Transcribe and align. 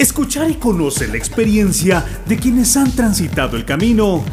Escuchar 0.00 0.50
y 0.50 0.54
conocer 0.54 1.10
la 1.10 1.18
experiencia 1.18 2.02
de 2.26 2.38
quienes 2.38 2.74
han 2.78 2.90
transitado 2.90 3.58
el 3.58 3.66
camino 3.66 4.24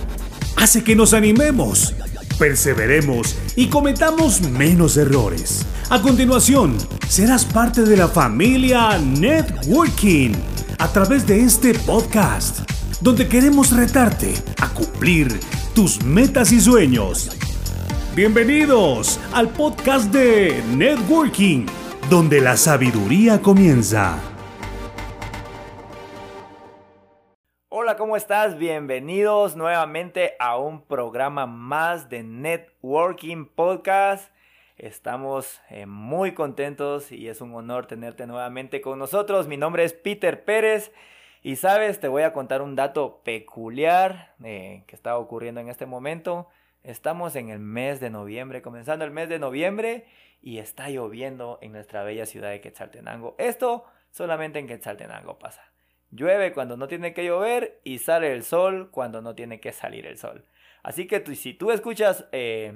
hace 0.55 0.81
que 0.81 0.95
nos 0.95 1.13
animemos, 1.13 1.93
perseveremos 2.39 3.35
y 3.57 3.67
cometamos 3.67 4.39
menos 4.43 4.95
errores. 4.95 5.65
A 5.89 6.01
continuación, 6.01 6.77
serás 7.09 7.43
parte 7.43 7.81
de 7.81 7.97
la 7.97 8.07
familia 8.07 8.97
Networking 8.97 10.31
a 10.77 10.87
través 10.87 11.27
de 11.27 11.41
este 11.41 11.73
podcast, 11.73 12.59
donde 13.01 13.27
queremos 13.27 13.73
retarte 13.73 14.35
a 14.61 14.69
cumplir 14.69 15.37
tus 15.75 16.01
metas 16.01 16.53
y 16.53 16.61
sueños. 16.61 17.29
Bienvenidos 18.15 19.19
al 19.33 19.49
podcast 19.49 20.13
de 20.13 20.63
Networking, 20.77 21.65
donde 22.09 22.39
la 22.39 22.55
sabiduría 22.55 23.41
comienza. 23.41 24.36
Hola, 27.87 27.95
¿cómo 27.95 28.17
estás? 28.17 28.57
Bienvenidos 28.57 29.55
nuevamente 29.55 30.35
a 30.39 30.57
un 30.57 30.81
programa 30.81 31.45
más 31.45 32.09
de 32.09 32.21
Networking 32.21 33.45
Podcast. 33.45 34.29
Estamos 34.75 35.61
eh, 35.69 35.85
muy 35.85 36.33
contentos 36.33 37.13
y 37.13 37.29
es 37.29 37.39
un 37.39 37.55
honor 37.55 37.85
tenerte 37.85 38.27
nuevamente 38.27 38.81
con 38.81 38.99
nosotros. 38.99 39.47
Mi 39.47 39.55
nombre 39.55 39.85
es 39.85 39.93
Peter 39.93 40.43
Pérez 40.43 40.91
y 41.41 41.55
sabes, 41.55 42.01
te 42.01 42.09
voy 42.09 42.23
a 42.23 42.33
contar 42.33 42.61
un 42.61 42.75
dato 42.75 43.21
peculiar 43.23 44.35
eh, 44.43 44.83
que 44.85 44.93
está 44.97 45.17
ocurriendo 45.17 45.61
en 45.61 45.69
este 45.69 45.85
momento. 45.85 46.49
Estamos 46.83 47.37
en 47.37 47.47
el 47.47 47.59
mes 47.59 48.01
de 48.01 48.09
noviembre, 48.09 48.61
comenzando 48.61 49.05
el 49.05 49.11
mes 49.11 49.29
de 49.29 49.39
noviembre 49.39 50.07
y 50.41 50.57
está 50.57 50.89
lloviendo 50.89 51.57
en 51.61 51.71
nuestra 51.71 52.03
bella 52.03 52.25
ciudad 52.25 52.49
de 52.49 52.59
Quetzaltenango. 52.59 53.35
Esto 53.37 53.85
solamente 54.11 54.59
en 54.59 54.67
Quetzaltenango 54.67 55.39
pasa. 55.39 55.71
Llueve 56.11 56.53
cuando 56.53 56.77
no 56.77 56.87
tiene 56.87 57.13
que 57.13 57.25
llover 57.25 57.81
y 57.83 57.99
sale 57.99 58.31
el 58.31 58.43
sol 58.43 58.89
cuando 58.91 59.21
no 59.21 59.35
tiene 59.35 59.59
que 59.59 59.73
salir 59.73 60.05
el 60.05 60.17
sol. 60.17 60.45
Así 60.83 61.05
que 61.07 61.23
si 61.35 61.53
tú 61.53 61.71
escuchas 61.71 62.25
eh, 62.31 62.73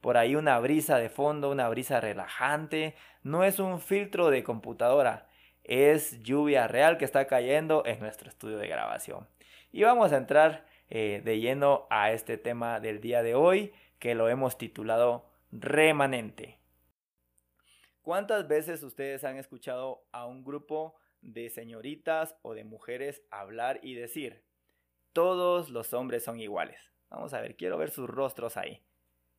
por 0.00 0.16
ahí 0.16 0.36
una 0.36 0.58
brisa 0.60 0.98
de 0.98 1.08
fondo, 1.08 1.50
una 1.50 1.68
brisa 1.68 2.00
relajante, 2.00 2.94
no 3.22 3.44
es 3.44 3.58
un 3.58 3.80
filtro 3.80 4.30
de 4.30 4.44
computadora, 4.44 5.26
es 5.64 6.22
lluvia 6.22 6.68
real 6.68 6.98
que 6.98 7.04
está 7.04 7.26
cayendo 7.26 7.82
en 7.86 7.98
nuestro 8.00 8.28
estudio 8.28 8.58
de 8.58 8.68
grabación. 8.68 9.26
Y 9.72 9.82
vamos 9.82 10.12
a 10.12 10.18
entrar 10.18 10.66
eh, 10.90 11.22
de 11.24 11.40
lleno 11.40 11.86
a 11.90 12.12
este 12.12 12.38
tema 12.38 12.78
del 12.78 13.00
día 13.00 13.22
de 13.22 13.34
hoy 13.34 13.72
que 13.98 14.14
lo 14.14 14.28
hemos 14.28 14.58
titulado 14.58 15.26
remanente. 15.50 16.58
¿Cuántas 18.02 18.46
veces 18.46 18.82
ustedes 18.84 19.24
han 19.24 19.36
escuchado 19.36 20.04
a 20.12 20.26
un 20.26 20.44
grupo 20.44 20.94
de 21.26 21.50
señoritas 21.50 22.36
o 22.42 22.54
de 22.54 22.64
mujeres 22.64 23.22
hablar 23.30 23.80
y 23.82 23.94
decir, 23.94 24.44
todos 25.12 25.70
los 25.70 25.92
hombres 25.92 26.24
son 26.24 26.40
iguales. 26.40 26.78
Vamos 27.10 27.34
a 27.34 27.40
ver, 27.40 27.56
quiero 27.56 27.78
ver 27.78 27.90
sus 27.90 28.08
rostros 28.08 28.56
ahí. 28.56 28.82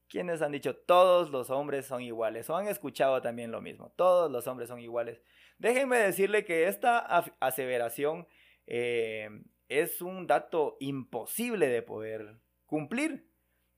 ¿Quiénes 0.09 0.41
han 0.41 0.51
dicho 0.51 0.75
todos 0.75 1.31
los 1.31 1.49
hombres 1.49 1.85
son 1.85 2.01
iguales? 2.01 2.49
O 2.49 2.55
han 2.55 2.67
escuchado 2.67 3.21
también 3.21 3.51
lo 3.51 3.61
mismo, 3.61 3.91
todos 3.95 4.31
los 4.31 4.47
hombres 4.47 4.69
son 4.69 4.79
iguales. 4.79 5.21
Déjenme 5.57 5.97
decirle 5.97 6.45
que 6.45 6.67
esta 6.67 6.99
aseveración 7.39 8.27
eh, 8.67 9.29
es 9.69 10.01
un 10.01 10.27
dato 10.27 10.77
imposible 10.79 11.67
de 11.67 11.81
poder 11.81 12.39
cumplir, 12.65 13.29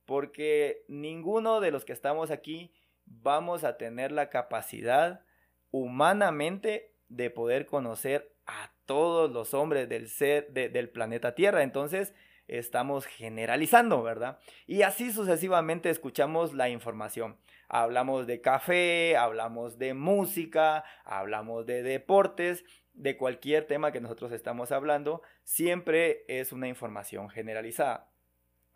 porque 0.05 0.83
ninguno 0.87 1.61
de 1.61 1.71
los 1.71 1.85
que 1.85 1.93
estamos 1.93 2.31
aquí 2.31 2.73
vamos 3.05 3.63
a 3.63 3.77
tener 3.77 4.11
la 4.11 4.29
capacidad 4.29 5.25
humanamente 5.71 6.93
de 7.09 7.29
poder 7.29 7.65
conocer 7.65 8.33
a 8.45 8.71
todos 8.85 9.31
los 9.31 9.53
hombres 9.53 9.89
del 9.89 10.07
ser 10.07 10.51
del 10.51 10.89
planeta 10.89 11.35
Tierra. 11.35 11.63
Entonces, 11.63 12.13
estamos 12.47 13.05
generalizando, 13.05 14.01
¿verdad? 14.01 14.39
Y 14.65 14.81
así 14.81 15.11
sucesivamente 15.11 15.89
escuchamos 15.89 16.53
la 16.53 16.69
información. 16.69 17.37
Hablamos 17.67 18.25
de 18.25 18.41
café, 18.41 19.15
hablamos 19.15 19.77
de 19.77 19.93
música, 19.93 20.83
hablamos 21.03 21.67
de 21.67 21.83
deportes, 21.83 22.63
de 22.93 23.15
cualquier 23.15 23.65
tema 23.65 23.91
que 23.91 24.01
nosotros 24.01 24.31
estamos 24.31 24.71
hablando, 24.71 25.21
siempre 25.43 26.25
es 26.27 26.51
una 26.51 26.67
información 26.67 27.29
generalizada. 27.29 28.08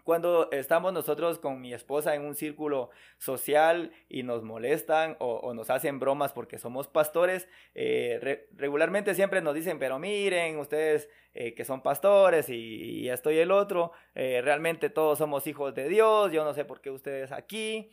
Cuando 0.04 0.52
estamos 0.52 0.92
nosotros 0.92 1.40
con 1.40 1.62
mi 1.62 1.74
esposa 1.74 2.14
en 2.14 2.26
un 2.26 2.36
círculo 2.36 2.90
social 3.18 3.94
y 4.10 4.24
nos 4.24 4.44
molestan 4.44 5.16
o, 5.20 5.54
nos 5.54 5.70
hacen 5.70 6.00
bromas 6.00 6.34
porque 6.34 6.58
somos 6.58 6.90
pastores, 6.90 7.48
eh, 7.74 8.48
regularmente 8.52 9.16
siempre 9.16 9.42
nos 9.42 9.56
dicen, 9.56 9.80
pero 9.80 10.00
miren, 10.00 10.60
ustedes 10.60 11.10
eh, 11.34 11.54
que 11.54 11.64
son 11.64 11.82
pastores 11.82 12.50
y, 12.50 13.08
esto 13.10 13.32
y 13.32 13.40
el 13.40 13.52
otro, 13.52 13.94
eh, 14.14 14.42
realmente 14.44 14.90
todos 14.90 15.18
somos 15.20 15.48
hijos 15.48 15.74
de 15.74 15.88
Dios, 15.88 16.34
yo 16.34 16.44
no 16.44 16.54
sé 16.54 16.66
por 16.66 16.82
qué 16.82 16.90
ustedes 16.90 17.32
aquí, 17.32 17.92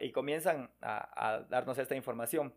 y 0.00 0.12
comienzan 0.12 0.70
a 0.80 1.44
darnos 1.50 1.76
esta 1.78 1.94
información. 1.94 2.54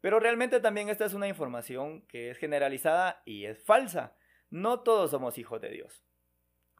Pero 0.00 0.20
realmente 0.20 0.60
también 0.60 0.90
esta 0.90 1.06
es 1.06 1.14
una 1.14 1.28
información 1.28 2.02
que 2.02 2.30
es 2.30 2.36
generalizada 2.36 3.22
y 3.24 3.46
es 3.46 3.62
falsa. 3.64 4.14
No 4.50 4.80
todos 4.80 5.10
somos 5.10 5.38
hijos 5.38 5.62
de 5.62 5.70
Dios. 5.70 6.04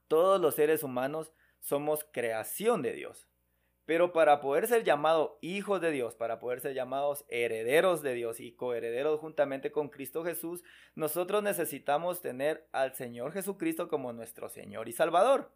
Todos 0.09 0.39
los 0.41 0.55
seres 0.55 0.83
humanos 0.83 1.33
somos 1.65 2.05
creación 2.13 2.83
de 2.83 2.93
Dios. 2.93 3.27
Pero 3.87 4.13
para 4.13 4.41
poder 4.41 4.67
ser 4.67 4.85
llamados 4.85 5.33
hijos 5.41 5.81
de 5.81 5.91
Dios, 5.91 6.15
para 6.15 6.39
poder 6.39 6.61
ser 6.61 6.75
llamados 6.75 7.25
herederos 7.29 8.03
de 8.03 8.15
Dios 8.15 8.39
y 8.39 8.53
coherederos 8.53 9.21
juntamente 9.21 9.73
con 9.73 9.89
Cristo 9.89 10.25
Jesús, 10.25 10.63
nosotros 10.95 11.43
necesitamos 11.43 12.21
tener 12.21 12.69
al 12.73 12.95
Señor 12.95 13.33
Jesucristo 13.33 13.89
como 13.89 14.13
nuestro 14.13 14.49
Señor 14.49 14.89
y 14.89 14.93
Salvador. 14.93 15.53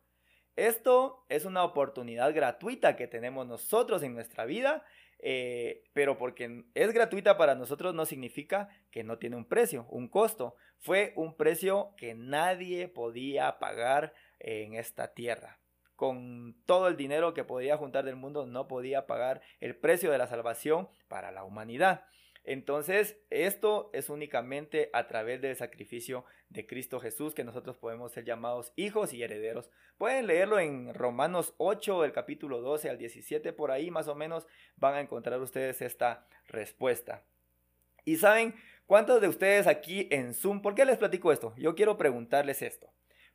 Esto 0.56 1.24
es 1.28 1.44
una 1.44 1.62
oportunidad 1.62 2.34
gratuita 2.34 2.96
que 2.96 3.06
tenemos 3.06 3.46
nosotros 3.46 4.02
en 4.02 4.14
nuestra 4.14 4.46
vida, 4.46 4.84
eh, 5.20 5.84
pero 5.92 6.16
porque 6.16 6.64
es 6.74 6.92
gratuita 6.92 7.36
para 7.36 7.54
nosotros 7.54 7.94
no 7.94 8.06
significa 8.06 8.68
que 8.90 9.04
no 9.04 9.18
tiene 9.18 9.36
un 9.36 9.46
precio, 9.46 9.86
un 9.90 10.08
costo. 10.08 10.56
Fue 10.78 11.12
un 11.16 11.36
precio 11.36 11.94
que 11.96 12.14
nadie 12.14 12.88
podía 12.88 13.58
pagar 13.58 14.14
en 14.38 14.74
esta 14.74 15.12
tierra 15.14 15.58
con 15.98 16.54
todo 16.64 16.86
el 16.86 16.96
dinero 16.96 17.34
que 17.34 17.42
podía 17.42 17.76
juntar 17.76 18.04
del 18.04 18.14
mundo, 18.14 18.46
no 18.46 18.68
podía 18.68 19.08
pagar 19.08 19.42
el 19.58 19.74
precio 19.74 20.12
de 20.12 20.18
la 20.18 20.28
salvación 20.28 20.88
para 21.08 21.32
la 21.32 21.42
humanidad. 21.42 22.04
Entonces, 22.44 23.16
esto 23.30 23.90
es 23.92 24.08
únicamente 24.08 24.90
a 24.92 25.08
través 25.08 25.42
del 25.42 25.56
sacrificio 25.56 26.24
de 26.50 26.68
Cristo 26.68 27.00
Jesús 27.00 27.34
que 27.34 27.42
nosotros 27.42 27.78
podemos 27.78 28.12
ser 28.12 28.24
llamados 28.24 28.72
hijos 28.76 29.12
y 29.12 29.24
herederos. 29.24 29.70
Pueden 29.98 30.28
leerlo 30.28 30.60
en 30.60 30.94
Romanos 30.94 31.54
8, 31.58 32.04
el 32.04 32.12
capítulo 32.12 32.60
12 32.60 32.90
al 32.90 32.98
17, 32.98 33.52
por 33.52 33.72
ahí 33.72 33.90
más 33.90 34.06
o 34.06 34.14
menos 34.14 34.46
van 34.76 34.94
a 34.94 35.00
encontrar 35.00 35.40
ustedes 35.40 35.82
esta 35.82 36.28
respuesta. 36.46 37.24
Y 38.04 38.18
saben, 38.18 38.54
¿cuántos 38.86 39.20
de 39.20 39.26
ustedes 39.26 39.66
aquí 39.66 40.06
en 40.12 40.32
Zoom, 40.32 40.62
por 40.62 40.76
qué 40.76 40.84
les 40.84 40.98
platico 40.98 41.32
esto? 41.32 41.54
Yo 41.56 41.74
quiero 41.74 41.96
preguntarles 41.96 42.62
esto. 42.62 42.88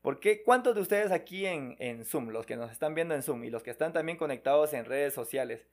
¿Por 0.03 0.19
qué? 0.19 0.43
¿Cuántos 0.43 0.75
de 0.75 0.81
ustedes 0.81 1.13
aquí 1.13 1.45
en, 1.45 2.03
Zoom, 2.03 2.27
los 2.27 2.45
que 2.45 2.57
nos 2.57 2.69
están 2.69 2.93
viendo 2.93 3.15
en 3.15 3.23
Zoom 3.23 3.45
y 3.45 3.49
los 3.49 3.63
que 3.63 3.71
están 3.71 3.93
también 3.93 4.17
conectados 4.17 4.73
en 4.73 4.83
redes 4.83 5.13
sociales, 5.13 5.65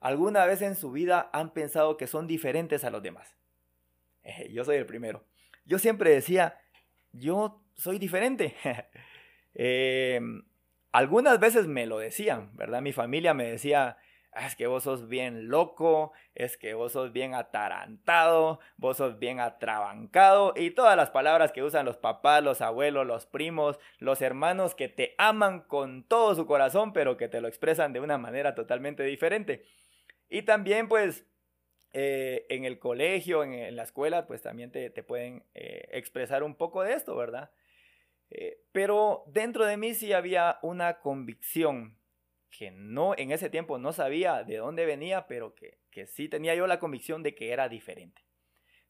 alguna 0.00 0.44
vez 0.44 0.60
en 0.60 0.74
su 0.74 0.90
vida 0.90 1.30
han 1.32 1.52
pensado 1.52 1.96
que 1.96 2.08
son 2.08 2.26
diferentes 2.26 2.82
a 2.82 2.90
los 2.90 3.00
demás? 3.00 3.36
Eh, 4.24 4.50
yo 4.52 4.64
soy 4.64 4.74
el 4.78 4.86
primero. 4.86 5.24
Yo 5.66 5.78
siempre 5.78 6.10
decía, 6.10 6.58
yo 7.12 7.62
soy 7.74 7.98
diferente. 7.98 8.54
Eh, 9.58 10.20
algunas 10.92 11.40
veces 11.40 11.66
me 11.66 11.86
lo 11.86 11.96
decían, 11.96 12.54
¿verdad? 12.58 12.82
Mi 12.82 12.92
familia 12.92 13.32
me 13.32 13.52
decía, 13.52 13.96
es 14.44 14.56
que 14.56 14.66
vos 14.66 14.82
sos 14.82 15.08
bien 15.08 15.48
loco, 15.48 16.12
es 16.34 16.56
que 16.56 16.74
vos 16.74 16.92
sos 16.92 17.12
bien 17.12 17.34
atarantado, 17.34 18.60
vos 18.76 18.98
sos 18.98 19.18
bien 19.18 19.40
atrabancado 19.40 20.52
y 20.56 20.70
todas 20.70 20.96
las 20.96 21.10
palabras 21.10 21.52
que 21.52 21.62
usan 21.62 21.86
los 21.86 21.96
papás, 21.96 22.42
los 22.42 22.60
abuelos, 22.60 23.06
los 23.06 23.26
primos, 23.26 23.78
los 23.98 24.20
hermanos 24.20 24.74
que 24.74 24.88
te 24.88 25.14
aman 25.18 25.60
con 25.60 26.04
todo 26.04 26.34
su 26.34 26.46
corazón, 26.46 26.92
pero 26.92 27.16
que 27.16 27.28
te 27.28 27.40
lo 27.40 27.48
expresan 27.48 27.92
de 27.92 28.00
una 28.00 28.18
manera 28.18 28.54
totalmente 28.54 29.04
diferente. 29.04 29.64
Y 30.28 30.42
también 30.42 30.88
pues 30.88 31.24
eh, 31.92 32.44
en 32.50 32.64
el 32.64 32.78
colegio, 32.78 33.42
en, 33.42 33.74
la 33.74 33.84
escuela, 33.84 34.26
pues 34.26 34.42
también 34.42 34.70
te, 34.70 34.90
pueden 35.02 35.44
eh, 35.54 35.88
expresar 35.92 36.42
un 36.42 36.54
poco 36.54 36.82
de 36.82 36.92
esto, 36.92 37.16
¿verdad? 37.16 37.50
Eh, 38.28 38.58
pero 38.72 39.24
dentro 39.28 39.64
de 39.64 39.76
mí 39.76 39.94
sí 39.94 40.12
había 40.12 40.58
una 40.60 41.00
convicción 41.00 41.96
que 42.50 42.70
no 42.70 43.14
en 43.16 43.32
ese 43.32 43.50
tiempo 43.50 43.78
no 43.78 43.92
sabía 43.92 44.44
de 44.44 44.56
dónde 44.56 44.86
venía, 44.86 45.26
pero 45.26 45.54
que, 45.54 45.78
que 45.90 46.06
sí 46.06 46.28
tenía 46.28 46.54
yo 46.54 46.66
la 46.66 46.78
convicción 46.78 47.22
de 47.22 47.34
que 47.34 47.50
era 47.50 47.68
diferente, 47.68 48.22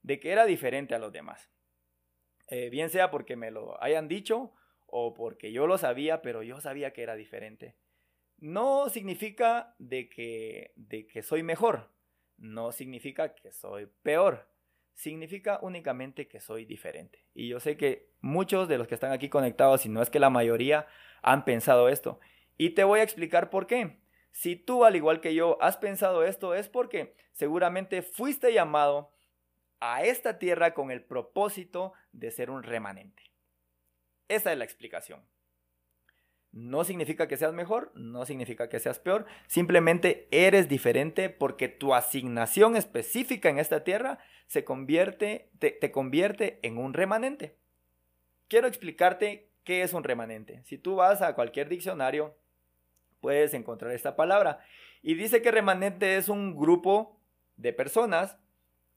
de 0.02 0.20
que 0.20 0.30
era 0.30 0.46
diferente 0.46 0.94
a 0.94 0.98
los 0.98 1.12
demás. 1.12 1.50
Eh, 2.48 2.70
bien 2.70 2.90
sea 2.90 3.10
porque 3.10 3.36
me 3.36 3.50
lo 3.50 3.82
hayan 3.82 4.08
dicho 4.08 4.52
o 4.86 5.14
porque 5.14 5.52
yo 5.52 5.66
lo 5.66 5.78
sabía, 5.78 6.22
pero 6.22 6.42
yo 6.42 6.60
sabía 6.60 6.92
que 6.92 7.02
era 7.02 7.16
diferente. 7.16 7.76
No 8.38 8.88
significa 8.88 9.74
de 9.78 10.08
que, 10.08 10.72
de 10.76 11.06
que 11.06 11.22
soy 11.22 11.42
mejor, 11.42 11.90
no 12.36 12.70
significa 12.70 13.34
que 13.34 13.50
soy 13.50 13.86
peor, 14.02 14.48
significa 14.92 15.58
únicamente 15.62 16.28
que 16.28 16.40
soy 16.40 16.64
diferente. 16.64 17.24
Y 17.34 17.48
yo 17.48 17.60
sé 17.60 17.76
que 17.76 18.10
muchos 18.20 18.68
de 18.68 18.78
los 18.78 18.86
que 18.86 18.94
están 18.94 19.12
aquí 19.12 19.28
conectados, 19.28 19.82
si 19.82 19.88
no 19.88 20.02
es 20.02 20.10
que 20.10 20.20
la 20.20 20.30
mayoría, 20.30 20.86
han 21.22 21.44
pensado 21.44 21.88
esto. 21.88 22.20
Y 22.58 22.70
te 22.70 22.84
voy 22.84 23.00
a 23.00 23.02
explicar 23.02 23.50
por 23.50 23.66
qué. 23.66 23.98
Si 24.32 24.56
tú, 24.56 24.84
al 24.84 24.96
igual 24.96 25.20
que 25.20 25.34
yo, 25.34 25.56
has 25.62 25.76
pensado 25.76 26.24
esto, 26.24 26.54
es 26.54 26.68
porque 26.68 27.14
seguramente 27.32 28.02
fuiste 28.02 28.52
llamado 28.52 29.12
a 29.80 30.04
esta 30.04 30.38
tierra 30.38 30.74
con 30.74 30.90
el 30.90 31.02
propósito 31.02 31.92
de 32.12 32.30
ser 32.30 32.50
un 32.50 32.62
remanente. 32.62 33.22
Esa 34.28 34.52
es 34.52 34.58
la 34.58 34.64
explicación. 34.64 35.24
No 36.52 36.84
significa 36.84 37.28
que 37.28 37.36
seas 37.36 37.52
mejor, 37.52 37.92
no 37.94 38.24
significa 38.24 38.68
que 38.68 38.80
seas 38.80 38.98
peor, 38.98 39.26
simplemente 39.46 40.26
eres 40.30 40.68
diferente 40.68 41.28
porque 41.28 41.68
tu 41.68 41.94
asignación 41.94 42.76
específica 42.76 43.50
en 43.50 43.58
esta 43.58 43.84
tierra 43.84 44.18
se 44.46 44.64
convierte, 44.64 45.50
te, 45.58 45.70
te 45.72 45.90
convierte 45.90 46.58
en 46.62 46.78
un 46.78 46.94
remanente. 46.94 47.56
Quiero 48.48 48.68
explicarte 48.68 49.50
qué 49.64 49.82
es 49.82 49.92
un 49.92 50.04
remanente. 50.04 50.62
Si 50.64 50.78
tú 50.78 50.94
vas 50.94 51.20
a 51.20 51.34
cualquier 51.34 51.68
diccionario, 51.68 52.36
puedes 53.26 53.55
encontrar 53.55 53.90
esta 53.90 54.14
palabra. 54.14 54.61
Y 55.02 55.14
dice 55.14 55.43
que 55.43 55.50
remanente 55.50 56.17
es 56.17 56.28
un 56.28 56.55
grupo 56.55 57.19
de 57.56 57.73
personas, 57.73 58.38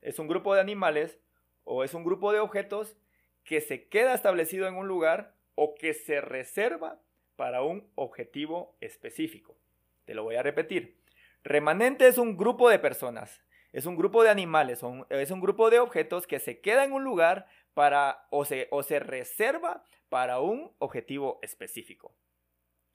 es 0.01 0.19
un 0.19 0.27
grupo 0.27 0.53
de 0.53 0.61
animales 0.61 1.19
o 1.63 1.83
es 1.83 1.95
un 1.95 2.03
grupo 2.03 2.31
de 2.31 2.39
objetos 2.39 2.95
que 3.43 3.59
se 3.59 3.87
queda 3.87 4.13
establecido 4.13 4.67
en 4.67 4.75
un 4.75 4.87
lugar 4.87 5.33
o 5.55 5.73
que 5.73 5.95
se 5.95 6.21
reserva 6.21 7.01
para 7.37 7.63
un 7.63 7.89
objetivo 7.95 8.77
específico. 8.81 9.57
Te 10.05 10.13
lo 10.13 10.21
voy 10.21 10.35
a 10.35 10.43
repetir. 10.43 11.01
Remanente 11.43 12.05
es 12.05 12.19
un 12.19 12.37
grupo 12.37 12.69
de 12.69 12.77
personas, 12.77 13.41
es 13.73 13.87
un 13.87 13.95
grupo 13.95 14.21
de 14.21 14.29
animales, 14.29 14.83
es 15.09 15.31
un 15.31 15.41
grupo 15.41 15.71
de 15.71 15.79
objetos 15.79 16.27
que 16.27 16.37
se 16.37 16.61
queda 16.61 16.83
en 16.83 16.93
un 16.93 17.03
lugar 17.03 17.47
para 17.73 18.27
o 18.29 18.45
se, 18.45 18.67
o 18.69 18.83
se 18.83 18.99
reserva 18.99 19.87
para 20.07 20.39
un 20.39 20.71
objetivo 20.77 21.39
específico. 21.41 22.13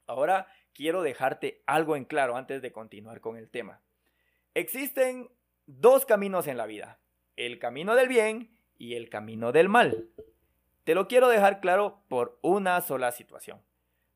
Ahora 0.07 0.47
quiero 0.75 1.03
dejarte 1.03 1.63
algo 1.67 1.97
en 1.97 2.05
claro 2.05 2.37
antes 2.37 2.61
de 2.61 2.73
continuar 2.73 3.21
con 3.21 3.37
el 3.37 3.49
tema. 3.49 3.81
Existen 4.53 5.31
dos 5.67 6.05
caminos 6.05 6.47
en 6.47 6.57
la 6.57 6.67
vida, 6.67 7.01
el 7.37 7.59
camino 7.59 7.95
del 7.95 8.09
bien 8.09 8.59
y 8.77 8.95
el 8.95 9.09
camino 9.09 9.53
del 9.53 9.69
mal. 9.69 10.09
Te 10.85 10.95
lo 10.95 11.09
quiero 11.09 11.29
dejar 11.29 11.61
claro 11.61 12.03
por 12.09 12.39
una 12.43 12.81
sola 12.83 13.11
situación 13.13 13.63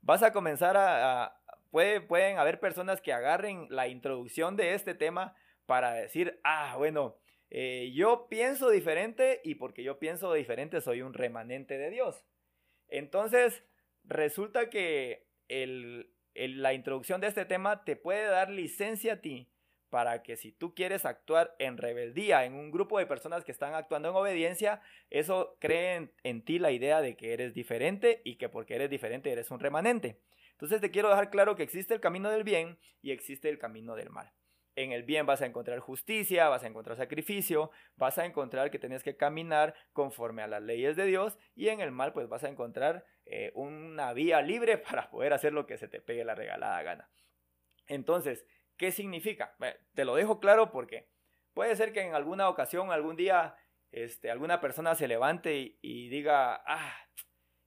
vas 0.09 0.23
a 0.23 0.33
comenzar 0.33 0.77
a... 0.79 1.39
pueden 1.71 2.39
haber 2.39 2.61
personas 2.61 3.01
que 3.01 3.13
agarren 3.13 3.67
la 3.71 3.89
introducción 3.89 4.57
de 4.57 4.75
este 4.75 4.95
tema 4.95 5.37
para 5.67 5.93
decir, 5.93 6.41
ah, 6.45 6.77
bueno, 6.79 7.19
eh, 7.51 7.93
yo 7.95 8.27
pienso 8.31 8.71
diferente 8.71 9.43
y 9.45 9.57
porque 9.57 9.83
yo 9.83 9.99
pienso 9.99 10.33
diferente 10.33 10.81
soy 10.81 11.03
un 11.03 11.13
remanente 11.13 11.77
de 11.77 11.91
Dios. 11.91 12.25
Entonces, 12.89 13.63
resulta 14.05 14.71
que 14.71 15.29
la 16.47 16.73
introducción 16.73 17.21
de 17.21 17.27
este 17.27 17.45
tema 17.45 17.85
te 17.85 17.97
puede 17.97 18.25
dar 18.25 18.51
licencia 18.51 19.15
a 19.15 19.21
ti 19.21 19.51
para 19.91 20.23
que 20.23 20.37
si 20.37 20.53
tú 20.53 20.75
quieres 20.75 21.05
actuar 21.05 21.55
en 21.59 21.79
rebeldía 21.79 22.45
en 22.45 22.55
un 22.55 22.71
grupo 22.71 22.99
de 22.99 23.07
personas 23.07 23.45
que 23.45 23.53
están 23.53 23.75
actuando 23.75 24.11
en 24.11 24.17
obediencia, 24.17 24.83
eso 25.11 25.57
cree 25.59 26.11
en, 26.23 26.43
ti 26.43 26.59
la 26.59 26.71
idea 26.71 27.01
de 27.01 27.17
que 27.17 27.33
eres 27.33 27.55
diferente 27.55 28.21
y 28.25 28.37
que 28.37 28.49
porque 28.49 28.75
eres 28.75 28.91
diferente 28.91 29.33
eres 29.33 29.51
un 29.51 29.61
remanente. 29.61 30.21
Entonces 30.53 30.81
te 30.81 30.91
quiero 30.91 31.09
dejar 31.09 31.31
claro 31.31 31.57
que 31.57 31.63
existe 31.63 31.95
el 31.95 32.01
camino 32.01 32.31
del 32.31 32.45
bien 32.45 32.79
y 33.01 33.13
existe 33.13 33.49
el 33.49 33.59
camino 33.59 33.95
del 33.95 34.11
mal. 34.11 34.33
En 34.77 34.93
el 34.93 35.03
bien 35.03 35.27
vas 35.27 35.43
a 35.43 35.47
encontrar 35.47 35.81
justicia, 35.81 36.49
vas 36.49 36.63
a 36.63 36.69
encontrar 36.69 36.97
sacrificio, 36.97 37.71
vas 37.97 38.19
a 38.19 38.27
encontrar 38.27 38.71
que 38.71 38.79
tienes 38.79 39.03
que 39.03 39.17
caminar 39.17 39.75
conforme 39.93 40.43
a 40.43 40.47
las 40.47 40.63
leyes 40.63 40.97
de 40.97 41.07
Dios 41.07 41.37
y 41.57 41.69
en 41.69 41.81
el 41.81 41.91
mal 41.91 42.13
pues 42.13 42.29
vas 42.29 42.45
a 42.45 42.49
encontrar 42.49 43.05
eh, 43.31 43.53
una 43.55 44.13
vía 44.13 44.43
libre 44.43 44.79
para 44.91 45.11
poder 45.11 45.33
hacer 45.33 45.53
lo 45.53 45.67
que 45.67 45.79
se 45.79 45.89
te 45.89 46.01
pegue 46.01 46.25
la 46.25 46.35
regalada 46.35 46.83
gana. 46.83 47.11
Entonces, 47.87 48.45
¿Qué 48.79 48.93
significa? 48.93 49.57
te 49.93 50.05
lo 50.05 50.15
dejo 50.15 50.39
claro 50.39 50.71
porque 50.71 51.11
puede 51.53 51.75
ser 51.75 51.93
que 51.93 52.01
en 52.01 52.15
alguna 52.15 52.49
ocasión, 52.49 52.93
algún 52.93 53.17
día, 53.17 53.57
este, 53.91 54.31
alguna 54.31 54.61
persona 54.61 54.95
se 54.95 55.09
levante 55.09 55.77
y, 55.83 56.09
diga, 56.09 56.63
ah, 56.65 56.95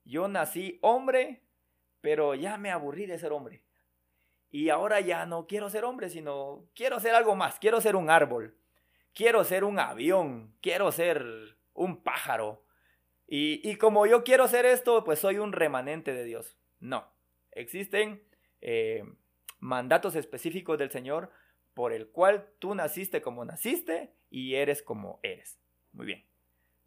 yo 0.05 0.29
nací 0.29 0.79
hombre, 0.81 1.43
pero 1.99 2.33
ya 2.33 2.57
me 2.57 2.71
aburrí 2.71 3.05
de 3.05 3.19
ser 3.19 3.33
hombre. 3.33 3.65
Y 4.49 4.69
ahora 4.69 5.01
ya 5.01 5.25
no 5.25 5.47
quiero 5.47 5.69
ser 5.69 5.83
hombre, 5.83 6.09
sino 6.09 6.65
quiero 6.73 6.99
ser 7.01 7.13
algo 7.13 7.35
más, 7.35 7.59
quiero 7.59 7.81
ser 7.81 7.97
un 7.97 8.09
árbol, 8.09 8.57
quiero 9.13 9.43
ser 9.43 9.65
un 9.65 9.79
avión, 9.79 10.55
quiero 10.61 10.93
ser 10.93 11.25
un 11.73 12.01
pájaro. 12.03 12.65
Y, 13.33 13.77
como 13.77 14.05
yo 14.05 14.25
quiero 14.25 14.45
ser 14.49 14.65
esto, 14.65 15.05
pues 15.05 15.19
soy 15.19 15.37
un 15.37 15.53
remanente 15.53 16.13
de 16.13 16.25
Dios. 16.25 16.57
No, 16.81 17.09
existen 17.51 18.21
eh, 18.59 19.05
mandatos 19.61 20.17
específicos 20.17 20.77
del 20.77 20.91
Señor 20.91 21.31
por 21.73 21.93
el 21.93 22.09
cual 22.09 22.49
tú 22.59 22.75
naciste 22.75 23.21
como 23.21 23.45
naciste 23.45 24.13
y 24.29 24.55
eres 24.55 24.83
como 24.83 25.21
eres. 25.23 25.61
Muy 25.93 26.07
bien. 26.07 26.25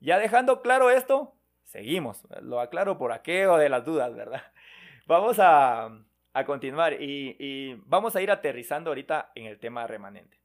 Ya 0.00 0.18
dejando 0.18 0.60
claro 0.60 0.90
esto, 0.90 1.34
seguimos. 1.62 2.28
Lo 2.42 2.60
aclaro 2.60 2.98
por 2.98 3.12
aquello 3.12 3.56
de 3.56 3.70
las 3.70 3.86
dudas, 3.86 4.14
¿verdad? 4.14 4.42
Vamos 5.06 5.38
a, 5.40 5.98
continuar 6.44 7.00
y, 7.00 7.36
y, 7.38 7.74
vamos 7.86 8.16
a 8.16 8.20
ir 8.20 8.30
aterrizando 8.30 8.90
ahorita 8.90 9.32
en 9.34 9.46
el 9.46 9.58
tema 9.58 9.86
remanente. 9.86 10.38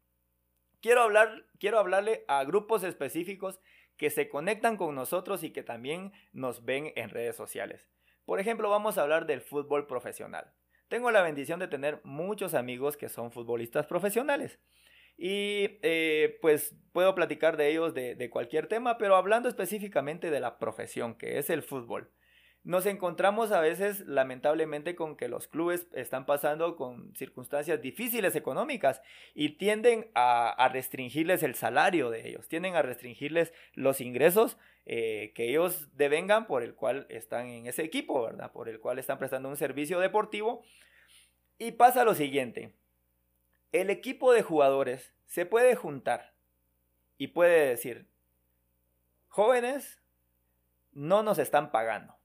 Quiero, 0.80 1.02
hablar, 1.02 1.44
quiero 1.60 1.78
hablarle 1.78 2.24
a 2.30 2.46
grupos 2.46 2.84
específicos 2.84 3.60
que 4.00 4.10
se 4.10 4.30
conectan 4.30 4.78
con 4.78 4.96
nosotros 4.96 5.44
y 5.44 5.52
que 5.52 5.62
también 5.62 6.14
nos 6.32 6.64
ven 6.64 6.94
en 6.96 7.10
redes 7.10 7.36
sociales. 7.36 7.86
Por 8.26 8.40
ejemplo, 8.40 8.70
vamos 8.70 8.98
a 8.98 9.02
hablar 9.02 9.28
del 9.28 9.42
fútbol 9.42 9.86
profesional. 9.86 10.54
Tengo 10.88 11.12
la 11.12 11.22
bendición 11.22 11.60
de 11.60 11.68
tener 11.68 12.00
muchos 12.04 12.54
amigos 12.54 12.96
que 12.96 13.10
son 13.10 13.32
futbolistas 13.32 13.86
profesionales. 13.86 14.58
Y 15.18 15.80
eh, 15.84 16.40
pues 16.42 16.74
puedo 16.94 17.14
platicar 17.14 17.58
de 17.58 17.70
ellos 17.70 17.94
de, 17.94 18.16
de 18.16 18.30
cualquier 18.30 18.68
tema, 18.68 18.98
pero 18.98 19.18
hablando 19.18 19.50
específicamente 19.50 20.32
de 20.32 20.40
la 20.40 20.58
profesión, 20.60 21.16
que 21.16 21.38
es 21.38 21.50
el 21.50 21.62
fútbol 21.62 22.10
nos 22.64 22.86
encontramos 22.86 23.52
a 23.52 23.62
veces 23.62 24.02
lamentablemente 24.02 24.96
con 24.96 25.16
que 25.16 25.30
los 25.30 25.48
clubes 25.48 25.88
están 25.94 26.26
pasando 26.26 26.76
con 26.76 27.16
circunstancias 27.16 27.82
difíciles 27.82 28.36
económicas 28.36 29.02
y 29.34 29.58
tienden 29.58 30.12
a, 30.14 30.70
restringirles 30.72 31.42
el 31.44 31.56
salario 31.56 32.10
de 32.10 32.28
ellos, 32.28 32.48
tienden 32.48 32.76
a 32.76 32.82
restringirles 32.82 33.54
los 33.74 34.02
ingresos 34.02 34.58
eh, 34.86 35.32
que 35.36 35.50
ellos 35.50 35.96
devengan 35.96 36.48
por 36.48 36.64
el 36.64 36.76
cual 36.76 37.06
están 37.10 37.48
en 37.48 37.66
ese 37.66 37.84
equipo, 37.84 38.24
¿verdad? 38.24 38.52
Por 38.52 38.68
el 38.68 38.80
cual 38.80 39.00
están 39.00 39.20
prestando 39.20 39.48
un 39.48 39.58
servicio 39.58 40.00
deportivo. 40.00 40.64
Y 41.58 41.74
pasa 41.74 42.04
lo 42.04 42.16
siguiente, 42.16 42.74
el 43.72 43.90
equipo 43.90 44.34
de 44.34 44.42
jugadores 44.42 45.14
se 45.28 45.46
puede 45.46 45.76
juntar 45.76 46.34
y 47.18 47.28
puede 47.28 47.68
decir, 47.68 48.08
jóvenes, 49.28 50.02
no 50.92 51.22
nos 51.24 51.38
están 51.38 51.72
pagando 51.72 52.19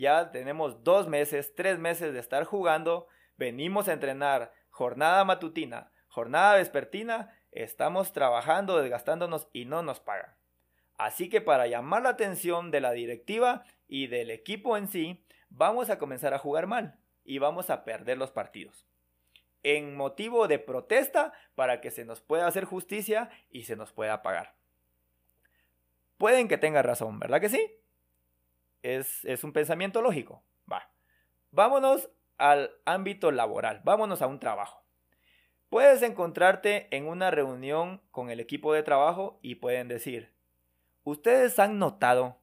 ya 0.00 0.30
tenemos 0.30 0.82
dos 0.82 1.08
meses, 1.08 1.54
tres 1.54 1.78
meses 1.78 2.14
de 2.14 2.20
estar 2.20 2.44
jugando, 2.44 3.06
venimos 3.36 3.86
a 3.86 3.92
entrenar 3.92 4.50
jornada 4.70 5.22
matutina, 5.26 5.92
jornada 6.08 6.54
vespertina, 6.54 7.36
estamos 7.52 8.14
trabajando, 8.14 8.80
desgastándonos 8.80 9.48
y 9.52 9.66
no 9.66 9.82
nos 9.82 10.00
pagan. 10.00 10.34
Así 10.96 11.28
que 11.28 11.42
para 11.42 11.66
llamar 11.66 12.00
la 12.00 12.08
atención 12.08 12.70
de 12.70 12.80
la 12.80 12.92
directiva 12.92 13.64
y 13.88 14.06
del 14.06 14.30
equipo 14.30 14.78
en 14.78 14.88
sí, 14.88 15.22
vamos 15.50 15.90
a 15.90 15.98
comenzar 15.98 16.32
a 16.32 16.38
jugar 16.38 16.66
mal 16.66 16.98
y 17.22 17.36
vamos 17.38 17.68
a 17.68 17.84
perder 17.84 18.16
los 18.16 18.30
partidos. 18.30 18.86
En 19.62 19.94
motivo 19.94 20.48
de 20.48 20.58
protesta 20.58 21.34
para 21.54 21.82
que 21.82 21.90
se 21.90 22.06
nos 22.06 22.22
pueda 22.22 22.46
hacer 22.46 22.64
justicia 22.64 23.28
y 23.50 23.64
se 23.64 23.76
nos 23.76 23.92
pueda 23.92 24.22
pagar. 24.22 24.54
Pueden 26.16 26.48
que 26.48 26.56
tenga 26.56 26.80
razón, 26.80 27.18
¿verdad 27.18 27.42
que 27.42 27.50
sí? 27.50 27.79
Es, 28.82 29.24
un 29.44 29.52
pensamiento 29.52 30.02
lógico. 30.02 30.44
Va. 30.70 30.90
Vámonos 31.50 32.10
al 32.38 32.70
ámbito 32.84 33.30
laboral, 33.30 33.80
vámonos 33.84 34.22
a 34.22 34.26
un 34.26 34.38
trabajo. 34.38 34.84
Puedes 35.68 36.02
encontrarte 36.02 36.88
en 36.96 37.06
una 37.06 37.30
reunión 37.30 38.02
con 38.10 38.30
el 38.30 38.40
equipo 38.40 38.72
de 38.72 38.82
trabajo 38.82 39.38
y 39.42 39.56
pueden 39.56 39.88
decir, 39.88 40.34
ustedes 41.04 41.58
han 41.58 41.78
notado 41.78 42.38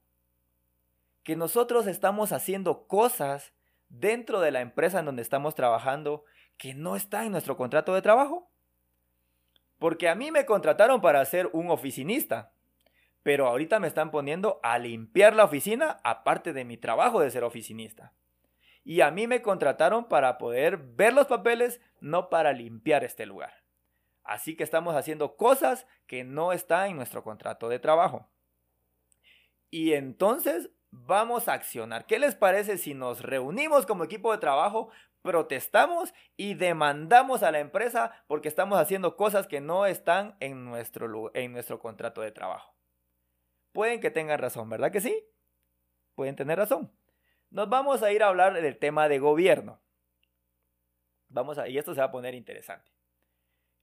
que 1.23 1.35
nosotros 1.35 1.87
estamos 1.87 2.31
haciendo 2.31 2.87
cosas 2.87 3.53
dentro 3.89 4.39
de 4.39 4.51
la 4.51 4.61
empresa 4.61 4.99
en 4.99 5.05
donde 5.05 5.21
estamos 5.21 5.55
trabajando 5.55 6.23
que 6.57 6.73
no 6.73 6.95
está 6.95 7.25
en 7.25 7.31
nuestro 7.31 7.57
contrato 7.57 7.93
de 7.93 8.01
trabajo. 8.01 8.49
Porque 9.77 10.09
a 10.09 10.15
mí 10.15 10.31
me 10.31 10.45
contrataron 10.45 11.01
para 11.01 11.23
ser 11.25 11.49
un 11.53 11.69
oficinista 11.69 12.53
pero 13.27 13.47
ahorita 13.47 13.81
me 13.81 13.89
están 13.89 14.09
poniendo 14.09 14.61
a 14.63 14.79
limpiar 14.79 15.35
la 15.35 15.43
oficina 15.43 15.99
aparte 16.05 16.53
de 16.53 16.63
mi 16.63 16.77
trabajo 16.77 17.19
de 17.19 17.29
ser 17.29 17.43
oficinista. 17.43 18.13
Y 18.85 19.01
a 19.01 19.11
mí 19.11 19.27
me 19.27 19.41
contrataron 19.41 20.05
para 20.05 20.37
poder 20.37 20.77
ver 20.77 21.11
los 21.11 21.27
papeles, 21.27 21.81
no 21.99 22.29
para 22.29 22.53
limpiar 22.53 23.03
este 23.03 23.25
lugar. 23.25 23.65
Así 24.23 24.55
que 24.55 24.63
estamos 24.63 24.95
haciendo 24.95 25.35
cosas 25.35 25.85
que 26.05 26.23
no 26.23 26.53
están 26.53 26.91
en 26.91 26.95
nuestro 26.95 27.21
contrato 27.21 27.67
de 27.67 27.79
trabajo. 27.79 28.29
y 29.69 29.91
entonces 29.91 30.69
vamos 30.91 31.49
a 31.49 31.53
accionar. 31.53 32.05
¿Qué 32.05 32.19
les 32.19 32.35
parece 32.35 32.77
si 32.77 32.93
nos 32.93 33.23
reunimos 33.23 33.85
como 33.85 34.05
equipo 34.05 34.31
de 34.31 34.37
trabajo, 34.37 34.89
protestamos 35.21 36.13
y 36.37 36.53
demandamos 36.53 37.43
a 37.43 37.51
la 37.51 37.59
empresa 37.59 38.23
porque 38.27 38.47
estamos 38.47 38.79
haciendo 38.79 39.17
cosas 39.17 39.47
que 39.47 39.59
no 39.59 39.85
están 39.85 40.37
en 40.39 40.63
nuestro, 40.63 41.29
en 41.33 41.51
nuestro 41.51 41.79
contrato 41.79 42.21
de 42.21 42.31
trabajo? 42.31 42.76
Pueden 43.77 44.01
que 44.01 44.09
tengan 44.09 44.39
razón, 44.39 44.71
¿verdad 44.71 44.91
que 44.91 45.01
sí? 45.01 45.23
Pueden 46.15 46.35
tener 46.35 46.57
razón. 46.57 46.91
Nos 47.51 47.69
vamos 47.69 48.01
a 48.01 48.11
ir 48.11 48.23
a 48.23 48.27
hablar 48.29 48.59
del 48.59 48.79
tema 48.79 49.07
de 49.07 49.19
gobierno. 49.19 49.83
Vamos 51.27 51.59
a, 51.59 51.67
y 51.67 51.77
esto 51.77 51.93
se 51.93 51.99
va 51.99 52.07
a 52.07 52.11
poner 52.11 52.33
interesante. 52.33 52.91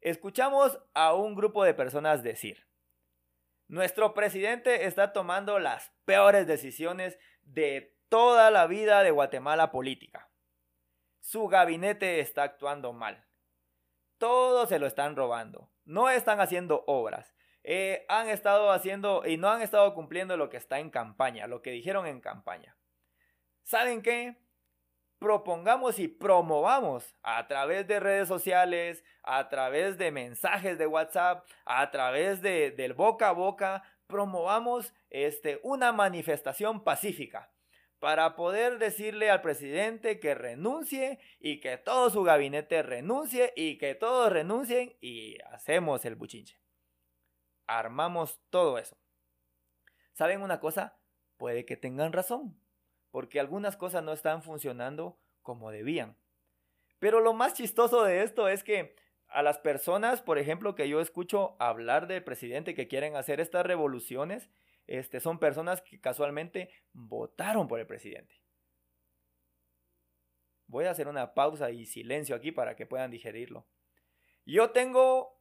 Escuchamos 0.00 0.80
a 0.94 1.14
un 1.14 1.36
grupo 1.36 1.62
de 1.62 1.74
personas 1.74 2.24
decir, 2.24 2.66
nuestro 3.68 4.14
presidente 4.14 4.86
está 4.86 5.12
tomando 5.12 5.60
las 5.60 5.92
peores 6.04 6.48
decisiones 6.48 7.16
de 7.42 7.96
toda 8.08 8.50
la 8.50 8.66
vida 8.66 9.04
de 9.04 9.12
Guatemala 9.12 9.70
política. 9.70 10.28
Su 11.20 11.46
gabinete 11.46 12.18
está 12.18 12.42
actuando 12.42 12.92
mal. 12.92 13.28
Todo 14.18 14.66
se 14.66 14.80
lo 14.80 14.88
están 14.88 15.14
robando. 15.14 15.70
No 15.84 16.10
están 16.10 16.40
haciendo 16.40 16.82
obras. 16.88 17.33
Eh, 17.64 18.04
han 18.08 18.28
estado 18.28 18.70
haciendo 18.70 19.22
y 19.26 19.36
no 19.36 19.48
han 19.48 19.62
estado 19.62 19.94
cumpliendo 19.94 20.36
lo 20.36 20.50
que 20.50 20.58
está 20.58 20.78
en 20.78 20.90
campaña, 20.90 21.46
lo 21.46 21.62
que 21.62 21.70
dijeron 21.70 22.06
en 22.06 22.20
campaña. 22.20 22.76
¿Saben 23.62 24.02
qué? 24.02 24.36
propongamos 25.24 25.98
y 25.98 26.08
promovamos 26.08 27.16
a 27.22 27.48
través 27.48 27.86
de 27.86 27.98
redes 27.98 28.28
sociales, 28.28 29.02
a 29.22 29.48
través 29.48 29.96
de 29.96 30.10
mensajes 30.10 30.76
de 30.76 30.86
WhatsApp, 30.86 31.46
a 31.64 31.90
través 31.90 32.42
de, 32.42 32.72
del 32.72 32.92
boca 32.92 33.30
a 33.30 33.32
boca, 33.32 33.82
promovamos 34.06 34.92
este, 35.08 35.60
una 35.62 35.92
manifestación 35.92 36.84
pacífica 36.84 37.50
para 38.00 38.36
poder 38.36 38.78
decirle 38.78 39.30
al 39.30 39.40
presidente 39.40 40.20
que 40.20 40.34
renuncie 40.34 41.18
y 41.40 41.58
que 41.58 41.78
todo 41.78 42.10
su 42.10 42.22
gabinete 42.22 42.82
renuncie 42.82 43.54
y 43.56 43.78
que 43.78 43.94
todos 43.94 44.30
renuncien 44.30 44.94
y 45.00 45.38
hacemos 45.52 46.04
el 46.04 46.16
buchinche. 46.16 46.63
Armamos 47.66 48.40
todo 48.50 48.78
eso. 48.78 48.96
¿Saben 50.12 50.42
una 50.42 50.60
cosa? 50.60 50.98
Puede 51.36 51.64
que 51.64 51.76
tengan 51.76 52.12
razón 52.12 52.58
porque 53.14 53.38
algunas 53.38 53.76
cosas 53.76 54.02
no 54.02 54.12
están 54.12 54.42
funcionando 54.42 55.20
como 55.40 55.70
debían. 55.70 56.16
Pero 56.98 57.20
lo 57.20 57.32
más 57.32 57.54
chistoso 57.54 58.02
de 58.02 58.24
esto 58.24 58.48
es 58.48 58.64
que 58.64 58.96
a 59.28 59.40
las 59.40 59.58
personas, 59.58 60.20
por 60.20 60.36
ejemplo, 60.36 60.74
que 60.74 60.88
yo 60.88 61.00
escucho 61.00 61.54
hablar 61.60 62.08
del 62.08 62.24
presidente 62.24 62.74
que 62.74 62.88
quieren 62.88 63.14
hacer 63.14 63.38
estas 63.38 63.64
revoluciones, 63.64 64.50
este, 64.88 65.20
son 65.20 65.38
personas 65.38 65.80
que 65.80 66.00
casualmente 66.00 66.70
votaron 66.92 67.68
por 67.68 67.78
el 67.78 67.86
presidente. 67.86 68.34
Voy 70.66 70.86
a 70.86 70.90
hacer 70.90 71.06
una 71.06 71.34
pausa 71.34 71.70
y 71.70 71.86
silencio 71.86 72.34
aquí 72.34 72.50
para 72.50 72.74
que 72.74 72.84
puedan 72.84 73.12
digerirlo. 73.12 73.64
Yo 74.44 74.70
tengo 74.70 75.33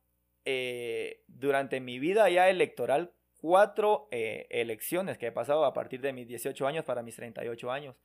eh, 0.46 1.24
durante 1.28 1.80
mi 1.80 2.00
vida 2.00 2.30
ya 2.30 2.50
electoral 2.50 3.14
cuatro 3.44 4.08
eh, 4.12 4.48
elecciones 4.52 5.18
que 5.18 5.28
he 5.28 5.32
pasado 5.34 5.66
a 5.66 5.74
partir 5.74 6.00
de 6.00 6.14
mis 6.14 6.28
18 6.30 6.66
años 6.66 6.86
para 6.86 7.04
mis 7.04 7.18
38 7.18 7.72
años. 7.72 7.96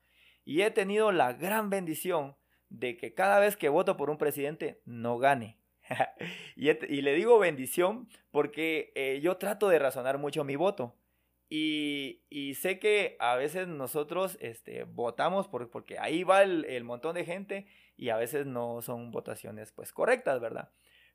Y 0.45 0.63
he 0.63 0.71
tenido 0.73 1.13
la 1.13 1.33
gran 1.33 1.71
bendición 1.71 2.37
de 2.71 2.97
que 2.97 3.15
cada 3.15 3.39
vez 3.39 3.57
que 3.57 3.69
voto 3.69 3.97
por 3.97 4.11
un 4.11 4.19
presidente 4.19 4.81
no 4.85 5.19
gane. 5.19 5.57
y, 6.57 6.73
le 6.73 7.15
digo 7.15 7.39
bendición 7.39 8.09
porque 8.31 8.93
eh, 8.95 9.21
yo 9.23 9.37
trato 9.37 9.69
de 9.69 9.79
razonar 9.79 10.19
mucho 10.19 10.43
mi 10.43 10.57
voto. 10.57 10.97
Y, 11.51 12.21
sé 12.61 12.79
que 12.79 13.17
a 13.21 13.37
veces 13.37 13.69
nosotros 13.69 14.37
este, 14.41 14.85
votamos 14.85 15.47
por, 15.49 15.71
porque 15.71 15.99
ahí 15.99 16.25
va 16.25 16.43
el, 16.43 16.65
el, 16.65 16.83
montón 16.83 17.15
de 17.15 17.25
gente 17.25 17.67
y 17.97 18.09
a 18.11 18.17
veces 18.17 18.45
no 18.45 18.83
son 18.83 19.13
votaciones 19.13 19.71
pues 19.73 19.93
correctas, 19.93 20.41
¿verdad? 20.41 20.71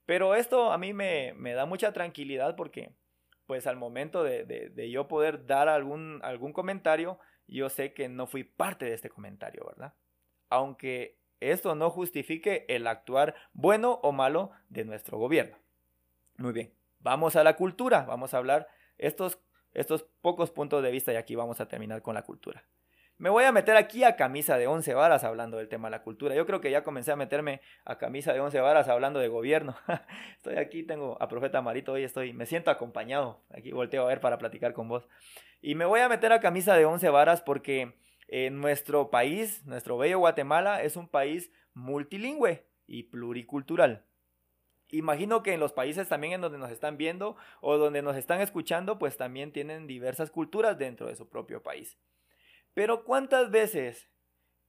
Pero 0.05 0.35
esto 0.35 0.71
a 0.71 0.77
mí 0.77 0.93
me, 0.93 1.33
me 1.35 1.53
da 1.53 1.65
mucha 1.65 1.93
tranquilidad 1.93 2.55
porque 2.55 2.93
pues 3.45 3.67
al 3.67 3.75
momento 3.75 4.23
de, 4.23 4.89
yo 4.91 5.07
poder 5.07 5.45
dar 5.45 5.69
algún, 5.69 6.19
algún 6.23 6.53
comentario, 6.53 7.19
yo 7.47 7.69
sé 7.69 7.93
que 7.93 8.07
no 8.09 8.27
fui 8.27 8.43
parte 8.43 8.85
de 8.85 8.93
este 8.93 9.09
comentario, 9.09 9.65
¿verdad? 9.65 9.93
Aunque 10.49 11.19
esto 11.39 11.75
no 11.75 11.89
justifique 11.89 12.65
el 12.69 12.87
actuar 12.87 13.35
bueno 13.53 13.99
o 14.01 14.11
malo 14.11 14.51
de 14.69 14.85
nuestro 14.85 15.17
gobierno. 15.17 15.57
Muy 16.37 16.53
bien, 16.53 16.73
vamos 16.99 17.35
a 17.35 17.43
la 17.43 17.55
cultura, 17.55 18.03
vamos 18.03 18.33
a 18.33 18.37
hablar 18.37 18.67
estos, 18.97 19.39
estos 19.73 20.03
pocos 20.21 20.51
puntos 20.51 20.81
de 20.81 20.91
vista 20.91 21.11
y 21.11 21.17
aquí 21.17 21.35
vamos 21.35 21.59
a 21.59 21.67
terminar 21.67 22.01
con 22.01 22.15
la 22.15 22.23
cultura. 22.23 22.63
Me 23.23 23.29
voy 23.29 23.45
a 23.45 23.53
meter 23.53 23.77
aquí 23.77 24.03
a 24.03 24.17
camisa 24.17 24.57
de 24.57 24.67
11 24.67 24.95
varas 24.95 25.23
hablando 25.23 25.55
del 25.55 25.69
tema 25.69 25.87
de 25.87 25.91
la 25.91 26.03
cultura. 26.03 26.35
Yo 26.35 26.45
creo 26.45 26.59
que 26.59 26.69
ya 26.69 26.83
comencé 26.83 27.13
a 27.13 27.15
meterme 27.15 27.61
a 27.85 27.97
camisa 27.97 28.33
de 28.33 28.41
11 28.41 28.59
varas 28.59 28.89
hablando 28.89 29.21
de 29.21 29.29
gobierno. 29.29 29.77
estoy 30.35 30.57
aquí, 30.57 30.83
tengo 30.83 31.15
a 31.21 31.29
Profeta 31.29 31.61
Marito, 31.61 31.93
hoy 31.93 32.03
estoy, 32.03 32.33
me 32.33 32.45
siento 32.45 32.69
acompañado. 32.69 33.39
Aquí 33.49 33.71
volteo 33.71 34.03
a 34.03 34.07
ver 34.07 34.19
para 34.19 34.39
platicar 34.39 34.73
con 34.73 34.89
vos. 34.89 35.07
Y 35.61 35.75
me 35.75 35.85
voy 35.85 36.01
a 36.01 36.09
meter 36.09 36.33
a 36.33 36.41
camisa 36.41 36.75
de 36.75 36.83
11 36.83 37.07
varas 37.11 37.41
porque 37.41 37.93
en 38.27 38.59
nuestro 38.59 39.09
país, 39.09 39.65
nuestro 39.65 39.97
bello 39.97 40.19
Guatemala, 40.19 40.83
es 40.83 40.97
un 40.97 41.07
país 41.07 41.49
multilingüe 41.73 42.67
y 42.87 43.03
pluricultural. 43.03 44.03
Imagino 44.89 45.43
que 45.43 45.53
en 45.53 45.61
los 45.61 45.71
países 45.71 46.09
también 46.09 46.33
en 46.33 46.41
donde 46.41 46.57
nos 46.57 46.71
están 46.71 46.97
viendo 46.97 47.37
o 47.61 47.77
donde 47.77 48.01
nos 48.01 48.17
están 48.17 48.41
escuchando, 48.41 48.99
pues 48.99 49.15
también 49.15 49.53
tienen 49.53 49.87
diversas 49.87 50.29
culturas 50.29 50.77
dentro 50.77 51.07
de 51.07 51.15
su 51.15 51.29
propio 51.29 51.63
país. 51.63 51.97
Pero 52.73 53.03
¿cuántas 53.03 53.51
veces 53.51 54.09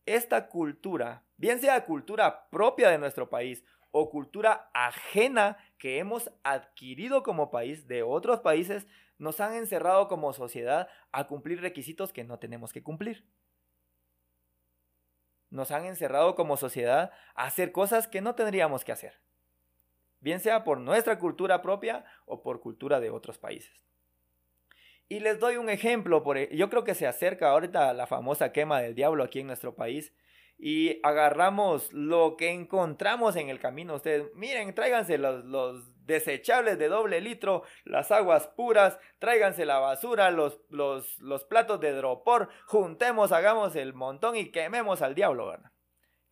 esta 0.07 0.49
cultura, 0.49 1.25
bien 1.37 1.61
sea 1.61 1.85
cultura 1.85 2.49
propia 2.51 2.91
de 2.91 2.99
nuestro 2.99 3.31
país 3.31 3.65
o 3.91 4.11
cultura 4.11 4.71
ajena 4.75 5.57
que 5.79 5.99
hemos 5.99 6.31
adquirido 6.43 7.23
como 7.23 7.51
país 7.51 7.87
de 7.89 8.03
otros 8.03 8.41
países, 8.41 8.87
nos 9.19 9.41
han 9.41 9.55
encerrado 9.55 10.09
como 10.09 10.33
sociedad 10.33 10.89
a 11.13 11.27
cumplir 11.27 11.61
requisitos 11.61 12.13
que 12.13 12.25
no 12.25 12.39
tenemos 12.39 12.73
que 12.73 12.83
cumplir? 12.83 13.27
Nos 15.51 15.71
han 15.71 15.85
encerrado 15.87 16.35
como 16.35 16.57
sociedad 16.57 17.13
a 17.35 17.45
hacer 17.45 17.71
cosas 17.71 18.09
que 18.09 18.21
no 18.21 18.35
tendríamos 18.35 18.85
que 18.85 18.93
hacer, 18.93 19.21
bien 20.21 20.41
sea 20.41 20.65
por 20.65 20.81
nuestra 20.81 21.19
cultura 21.19 21.63
propia 21.63 22.05
o 22.27 22.43
por 22.43 22.61
cultura 22.61 22.99
de 22.99 23.11
otros 23.11 23.39
países. 23.39 23.84
Y 25.09 25.21
les 25.21 25.39
doy 25.39 25.57
un 25.57 25.69
ejemplo, 25.69 26.23
por, 26.23 26.39
e, 26.39 26.49
yo 26.57 26.71
creo 26.71 26.85
que 26.85 26.95
se 26.95 27.07
acerca 27.07 27.51
ahorita 27.51 27.93
la 27.93 28.07
famosa 28.07 28.53
quema 28.53 28.81
del 28.81 28.95
diablo 28.95 29.25
aquí 29.25 29.41
en 29.41 29.47
nuestro 29.47 29.75
país 29.75 30.13
y 30.59 31.01
agarramos 31.03 31.93
lo 31.93 32.37
que 32.37 32.51
encontramos 32.51 33.37
en 33.37 33.49
el 33.49 33.59
camino. 33.59 33.97
Ustedes, 33.97 34.27
miren, 34.35 34.75
tráiganse 34.75 35.19
los, 35.19 35.45
los 35.45 35.93
desechables 36.07 36.79
de 36.79 36.89
doble 36.89 37.21
litro, 37.21 37.65
las 37.85 38.11
aguas 38.11 38.49
puras, 38.49 38.99
tráiganse 39.19 39.67
la 39.67 39.79
basura, 39.79 40.31
los, 40.31 40.61
los, 40.71 41.19
los 41.19 41.45
platos 41.45 41.81
de 41.81 41.93
dropor, 41.93 42.49
juntemos, 42.67 43.33
hagamos 43.33 43.77
el 43.77 43.95
montón 43.95 44.37
y 44.37 44.51
quememos 44.51 45.03
al 45.03 45.15
diablo, 45.15 45.49
¿verdad? 45.49 45.74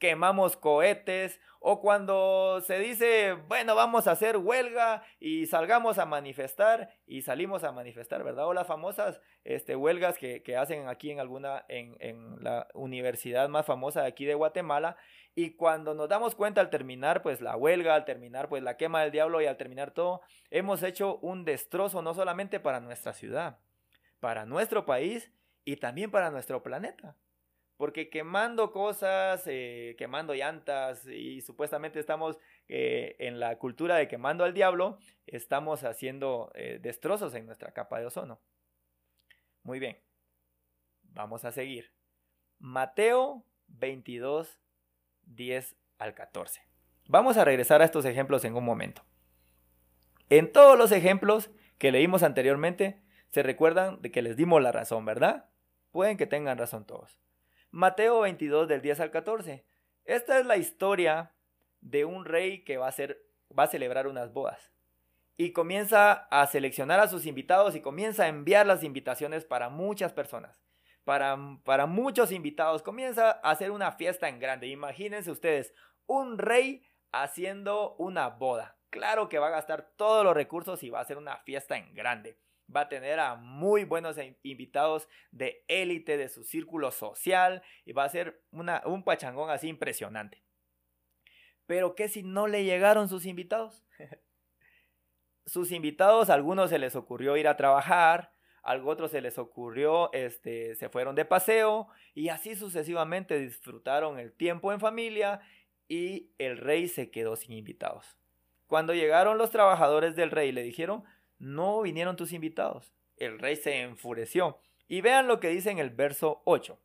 Quemamos 0.03 0.57
cohetes 0.57 1.41
o 1.61 1.81
cuando 1.81 2.61
se 2.63 2.81
dice, 2.81 3.35
bueno, 3.47 3.77
vamos 3.77 4.09
a 4.09 4.11
hacer 4.11 4.37
huelga 4.37 5.05
y 5.21 5.47
salgamos 5.47 5.99
a 5.99 6.07
manifestar 6.07 6.91
y 7.07 7.23
salimos 7.23 7.63
a 7.63 7.71
manifestar, 7.71 8.25
¿verdad? 8.25 8.49
O 8.49 8.53
las 8.53 8.67
famosas 8.67 9.21
este, 9.45 9.77
huelgas 9.77 10.19
que, 10.19 10.57
hacen 10.57 10.89
aquí 10.89 11.13
en 11.13 11.21
alguna, 11.21 11.65
en, 11.69 11.97
en, 12.01 12.43
la 12.43 12.67
universidad 12.75 13.49
más 13.49 13.65
famosa 13.65 14.03
de 14.03 14.09
aquí 14.09 14.25
de 14.25 14.35
Guatemala 14.35 14.97
y 15.37 15.55
cuando 15.55 15.95
nos 15.95 16.09
damos 16.09 16.35
cuenta 16.35 16.61
al 16.61 16.69
terminar 16.69 17.23
pues 17.23 17.41
la 17.41 17.57
huelga, 17.57 17.95
al 17.95 18.05
terminar 18.05 18.49
pues 18.49 18.65
la 18.65 18.77
quema 18.77 19.03
del 19.03 19.13
diablo 19.13 19.41
y 19.41 19.47
al 19.47 19.57
terminar 19.57 19.93
todo, 19.93 20.21
hemos 20.51 20.83
hecho 20.83 21.19
un 21.19 21.45
destrozo 21.45 22.03
no 22.03 22.13
solamente 22.13 22.59
para 22.59 22.81
nuestra 22.81 23.13
ciudad, 23.13 23.61
para 24.19 24.47
nuestro 24.47 24.85
país 24.85 25.31
y 25.65 25.77
también 25.77 26.11
para 26.11 26.33
nuestro 26.33 26.61
planeta. 26.61 27.17
Porque 27.83 28.11
quemando 28.11 28.71
cosas, 28.71 29.43
eh, 29.47 29.97
quemando 29.99 30.35
llantas 30.35 31.05
y 31.05 31.41
supuestamente 31.41 31.99
estamos 31.99 32.39
eh, 32.69 33.17
en 33.19 33.41
la 33.41 33.59
cultura 33.59 33.97
de 33.97 34.07
quemando 34.07 34.45
al 34.45 34.55
diablo, 34.55 35.01
estamos 35.27 35.83
haciendo 35.83 36.53
eh, 36.55 36.79
destrozos 36.81 37.35
en 37.35 37.45
nuestra 37.45 37.73
capa 37.73 37.99
de 37.99 38.07
ozono. 38.07 38.41
Muy 39.65 39.81
bien, 39.81 39.99
vamos 41.03 41.45
a 41.45 41.51
seguir. 41.51 41.93
Mateo 42.61 43.45
22, 43.67 44.61
10 45.23 45.77
al 45.99 46.15
14. 46.15 46.63
Vamos 47.09 47.37
a 47.37 47.45
regresar 47.45 47.83
a 47.83 47.85
estos 47.85 48.05
ejemplos 48.05 48.45
en 48.45 48.55
un 48.55 48.65
momento. 48.65 49.03
En 50.31 50.53
todos 50.53 50.79
los 50.79 50.93
ejemplos 50.93 51.51
que 51.79 51.91
leímos 51.91 52.23
anteriormente, 52.23 53.03
se 53.31 53.43
recuerdan 53.43 54.01
de 54.03 54.13
que 54.13 54.23
les 54.23 54.37
dimos 54.37 54.63
la 54.63 54.71
razón, 54.71 55.05
¿verdad? 55.05 55.51
Pueden 55.91 56.17
que 56.17 56.29
tengan 56.29 56.59
razón 56.59 56.87
todos. 56.87 57.19
Mateo 57.73 58.21
22 58.21 58.69
del 58.69 58.83
10 58.83 59.01
al 59.01 59.11
14. 59.11 59.65
Esta 60.05 60.39
es 60.39 60.45
la 60.45 60.59
historia 60.59 61.33
de 61.81 62.05
un 62.05 62.27
rey 62.27 62.65
que 62.65 62.77
va 62.77 62.89
a, 62.89 62.95
va 63.59 63.63
a 63.63 63.67
celebrar 63.67 64.07
unas 64.07 64.33
bodas. 64.33 64.71
y 65.39 65.53
comienza 65.53 66.13
a 66.31 66.47
seleccionar 66.47 67.01
a 67.01 67.09
sus 67.09 67.25
invitados 67.25 67.75
y 67.75 67.81
comienza 67.81 68.25
a 68.25 68.29
enviar 68.29 68.67
las 68.67 68.85
invitaciones 68.85 69.47
para 69.47 69.71
muchas 69.71 70.13
personas. 70.13 70.63
Para, 71.05 71.39
para 71.65 71.87
muchos 71.87 72.31
invitados, 72.31 72.83
comienza 72.83 73.41
a 73.43 73.51
hacer 73.51 73.71
una 73.71 73.93
fiesta 73.93 74.29
en 74.29 74.39
grande. 74.39 74.67
Imagínense 74.67 75.31
ustedes, 75.31 75.75
un 76.07 76.37
rey 76.37 76.87
haciendo 77.11 77.97
una 77.97 78.29
boda. 78.29 78.77
Claro 78.91 79.31
que 79.31 79.39
va 79.39 79.47
a 79.47 79.53
gastar 79.59 79.91
todos 79.97 80.23
los 80.23 80.35
recursos 80.35 80.83
y 80.83 80.91
va 80.91 80.99
a 80.99 81.03
hacer 81.03 81.17
una 81.17 81.39
fiesta 81.39 81.79
en 81.79 81.95
grande. 81.95 82.39
Va 82.75 82.83
a 82.83 82.89
tener 82.89 83.21
a 83.21 83.35
muy 83.35 83.85
buenos 83.85 84.17
invitados 84.43 85.09
de 85.31 85.65
élite 85.69 86.17
de 86.17 86.29
su 86.29 86.45
círculo 86.45 86.91
social 86.91 87.63
y 87.85 87.93
va 87.93 88.05
a 88.05 88.09
ser 88.09 88.43
una, 88.51 88.83
un 88.87 89.05
pachangón 89.05 89.51
así 89.51 89.69
impresionante. 89.69 90.43
Pero 91.67 91.95
¿qué 91.95 92.09
si 92.09 92.23
no 92.23 92.47
le 92.47 92.65
llegaron 92.65 93.09
sus 93.09 93.27
invitados? 93.27 93.85
sus 95.47 95.73
invitados, 95.73 96.31
algunos 96.31 96.71
se 96.71 96.79
les 96.79 96.97
ocurrió 96.97 97.37
ir 97.37 97.49
a 97.49 97.57
trabajar, 97.57 98.33
a 98.63 98.77
otros 98.77 99.11
se 99.11 99.21
les 99.21 99.39
ocurrió, 99.39 100.13
este, 100.13 100.75
se 100.77 100.89
fueron 100.89 101.15
de 101.15 101.25
paseo 101.25 101.89
y 102.15 102.29
así 102.29 102.55
sucesivamente 102.55 103.39
disfrutaron 103.39 104.19
el 104.19 104.33
tiempo 104.33 104.73
en 104.73 104.81
familia 104.81 105.41
y 105.89 106.31
el 106.39 106.59
rey 106.59 106.89
se 106.89 107.11
quedó 107.11 107.37
sin 107.37 107.53
invitados. 107.53 108.17
Cuando 108.67 108.95
llegaron 108.95 109.37
los 109.37 109.51
trabajadores 109.51 110.17
del 110.17 110.31
rey 110.31 110.53
le 110.53 110.63
dijeron, 110.63 111.05
no 111.43 111.83
vinieron 111.83 112.17
tus 112.17 112.33
invitados. 112.33 112.95
El 113.17 113.39
rey 113.39 113.57
se 113.57 113.83
enfureció. 113.83 114.59
Y 114.89 115.01
vean 115.01 115.27
lo 115.27 115.41
que 115.41 115.49
dice 115.49 115.71
en 115.71 115.79
el 115.79 115.91
verso 115.91 116.43
8. 116.45 116.79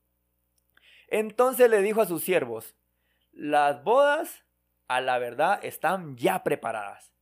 Entonces 1.08 1.70
le 1.70 1.82
dijo 1.82 2.02
a 2.02 2.06
sus 2.06 2.24
siervos, 2.24 2.76
las 3.32 3.84
bodas 3.84 4.44
a 4.88 5.00
la 5.00 5.20
verdad 5.20 5.64
están 5.64 6.18
ya 6.18 6.44
preparadas 6.44 7.14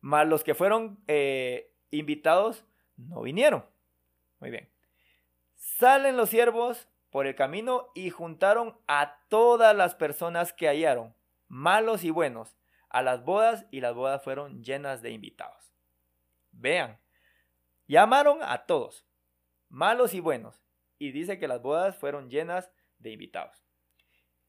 mas 0.00 0.26
los 0.26 0.44
que 0.44 0.54
fueron 0.54 0.98
eh, 1.06 1.72
invitados 1.90 2.64
no 2.96 3.22
vinieron. 3.22 3.64
Muy 4.40 4.50
bien. 4.50 4.68
Salen 5.56 6.16
los 6.16 6.30
siervos 6.30 6.88
por 7.10 7.26
el 7.26 7.34
camino 7.34 7.88
y 7.94 8.10
juntaron 8.10 8.78
a 8.86 9.18
todas 9.28 9.74
las 9.74 9.94
personas 9.94 10.52
que 10.52 10.68
hallaron, 10.68 11.14
malos 11.48 12.04
y 12.04 12.10
buenos, 12.10 12.56
a 12.90 13.02
las 13.02 13.24
bodas 13.24 13.66
y 13.70 13.80
las 13.80 13.94
bodas 13.94 14.22
fueron 14.22 14.62
llenas 14.62 15.02
de 15.02 15.10
invitados. 15.10 15.72
Vean, 16.60 16.98
llamaron 17.86 18.40
a 18.42 18.66
todos, 18.66 19.06
malos 19.68 20.12
y 20.12 20.18
buenos, 20.18 20.60
y 20.98 21.12
dice 21.12 21.38
que 21.38 21.46
las 21.46 21.62
bodas 21.62 21.96
fueron 21.96 22.30
llenas 22.30 22.68
de 22.98 23.12
invitados. 23.12 23.64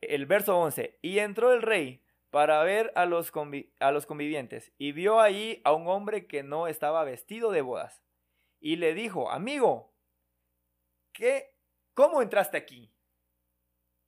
El 0.02 0.26
verso 0.26 0.58
11, 0.58 0.98
y 1.04 1.20
entró 1.20 1.54
el 1.54 1.62
rey 1.62 2.04
para 2.32 2.64
ver 2.64 2.92
a 2.96 3.06
los, 3.06 3.32
a 3.80 3.92
los 3.92 4.06
convivientes 4.08 4.72
y 4.78 4.92
vio 4.92 5.20
allí 5.20 5.62
a 5.64 5.74
un 5.74 5.88
hombre 5.88 6.26
que 6.26 6.42
no 6.42 6.68
estaba 6.68 7.04
vestido 7.04 7.52
de 7.52 7.62
bodas. 7.62 8.02
Y 8.60 8.78
le 8.78 8.96
dijo, 8.96 9.30
amigo, 9.30 9.94
¿qué? 11.14 11.56
¿Cómo 11.94 12.24
entraste 12.24 12.58
aquí? 12.58 12.92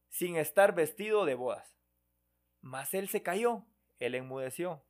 Sin 0.10 0.38
estar 0.38 0.74
vestido 0.74 1.26
de 1.26 1.36
bodas. 1.36 1.76
Mas 2.62 2.96
él 2.96 3.10
se 3.10 3.22
cayó, 3.22 3.66
él 4.00 4.16
enmudeció. 4.16 4.84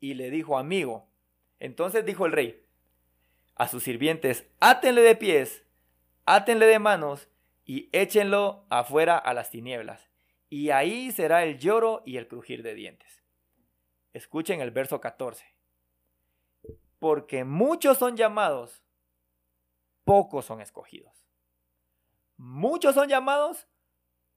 Y 0.00 0.14
le 0.14 0.30
dijo, 0.30 0.56
amigo. 0.56 1.13
Entonces 1.60 2.04
dijo 2.04 2.26
el 2.26 2.32
rey 2.32 2.62
a 3.54 3.68
sus 3.68 3.82
sirvientes, 3.82 4.46
átenle 4.60 5.02
de 5.02 5.16
pies, 5.16 5.64
átenle 6.26 6.66
de 6.66 6.78
manos 6.78 7.28
y 7.64 7.88
échenlo 7.92 8.66
afuera 8.68 9.16
a 9.16 9.32
las 9.34 9.50
tinieblas 9.50 10.08
y 10.54 10.70
ahí 10.70 11.10
será 11.10 11.42
el 11.42 11.58
lloro 11.58 12.04
y 12.06 12.16
el 12.16 12.28
crujir 12.28 12.62
de 12.62 12.74
dientes. 12.74 13.24
Escuchen 14.12 14.60
el 14.60 14.70
verso 14.70 15.00
14. 15.00 15.44
Porque 17.00 17.42
muchos 17.42 17.98
son 17.98 18.16
llamados, 18.16 18.84
pocos 20.04 20.44
son 20.44 20.60
escogidos. 20.60 21.26
Muchos 22.36 22.94
son 22.94 23.08
llamados, 23.08 23.66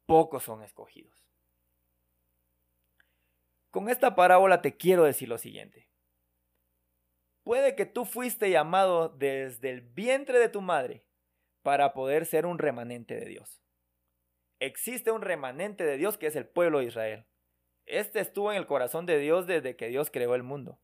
pocos 0.07 0.41
son 0.41 0.63
escogidos. 0.63 1.23
Con 3.69 3.87
esta 3.87 4.15
parábola 4.15 4.63
te 4.63 4.75
quiero 4.75 5.03
decir 5.03 5.29
lo 5.29 5.37
siguiente. 5.37 5.87
Puede 7.47 7.75
que 7.75 7.85
tú 7.85 8.05
fuiste 8.05 8.49
llamado 8.49 9.09
desde 9.09 9.69
el 9.69 9.81
vientre 9.81 10.37
de 10.37 10.49
tu 10.49 10.61
madre 10.61 11.05
para 11.61 11.93
poder 11.93 12.25
ser 12.25 12.45
un 12.45 12.59
remanente 12.59 13.15
de 13.15 13.25
Dios 13.25 13.63
existe 14.59 15.11
un 15.11 15.21
remanente 15.21 15.83
de 15.83 15.97
Dios 15.97 16.17
que 16.17 16.27
es 16.27 16.35
el 16.35 16.47
pueblo 16.47 16.79
de 16.79 16.85
Israel. 16.85 17.25
Este 17.85 18.19
estuvo 18.19 18.51
en 18.51 18.57
el 18.57 18.65
corazón 18.65 19.05
de 19.05 19.19
Dios 19.19 19.47
desde 19.47 19.75
que 19.75 19.87
Dios 19.87 20.09
creó 20.11 20.35
el 20.35 20.43
mundo. 20.43 20.79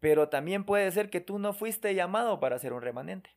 Pero 0.00 0.28
también 0.28 0.64
puede 0.64 0.90
ser 0.90 1.10
que 1.10 1.20
tú 1.20 1.38
no 1.38 1.52
fuiste 1.52 1.94
llamado 1.94 2.40
para 2.40 2.58
ser 2.58 2.72
un 2.72 2.82
remanente. 2.82 3.36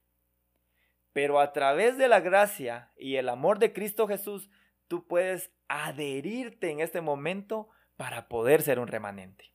Pero 1.13 1.39
a 1.39 1.53
través 1.53 1.97
de 1.97 2.07
la 2.07 2.19
gracia 2.19 2.91
y 2.95 3.17
el 3.17 3.29
amor 3.29 3.60
de 3.60 3.73
Cristo 3.73 4.07
Jesús, 4.07 4.49
tú 4.88 5.07
puedes 5.07 5.51
adherirte 5.67 6.69
en 6.69 6.79
este 6.79 7.01
momento 7.01 7.69
para 7.97 8.27
poder 8.27 8.62
ser 8.62 8.79
un 8.79 8.88
remanente. 8.88 9.53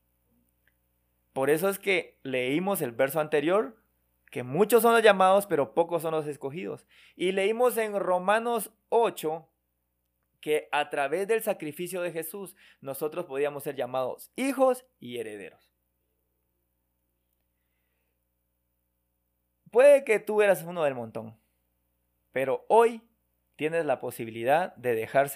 Por 1.36 1.50
eso 1.50 1.68
es 1.68 1.78
que 1.78 2.18
leímos 2.22 2.80
el 2.80 2.92
verso 2.92 3.20
anterior 3.20 3.76
que 4.30 4.42
muchos 4.42 4.80
son 4.80 4.94
los 4.94 5.02
llamados, 5.02 5.46
pero 5.46 5.74
pocos 5.74 6.00
son 6.00 6.12
los 6.12 6.26
escogidos. 6.26 6.86
Y 7.14 7.32
leímos 7.32 7.76
en 7.76 8.00
Romanos 8.00 8.72
8 8.88 9.46
que 10.40 10.66
a 10.72 10.88
través 10.88 11.28
del 11.28 11.42
sacrificio 11.42 12.00
de 12.00 12.10
Jesús 12.10 12.56
nosotros 12.80 13.26
podíamos 13.26 13.64
ser 13.64 13.76
llamados 13.76 14.32
hijos 14.34 14.86
y 14.98 15.18
herederos. 15.18 15.70
Puede 19.70 20.04
que 20.04 20.20
tú 20.20 20.40
eras 20.40 20.62
uno 20.62 20.84
del 20.84 20.94
montón, 20.94 21.38
pero 22.32 22.64
hoy 22.68 23.02
tienes 23.56 23.84
la 23.84 24.00
posibilidad 24.00 24.74
de 24.76 24.94
dejar, 24.94 25.30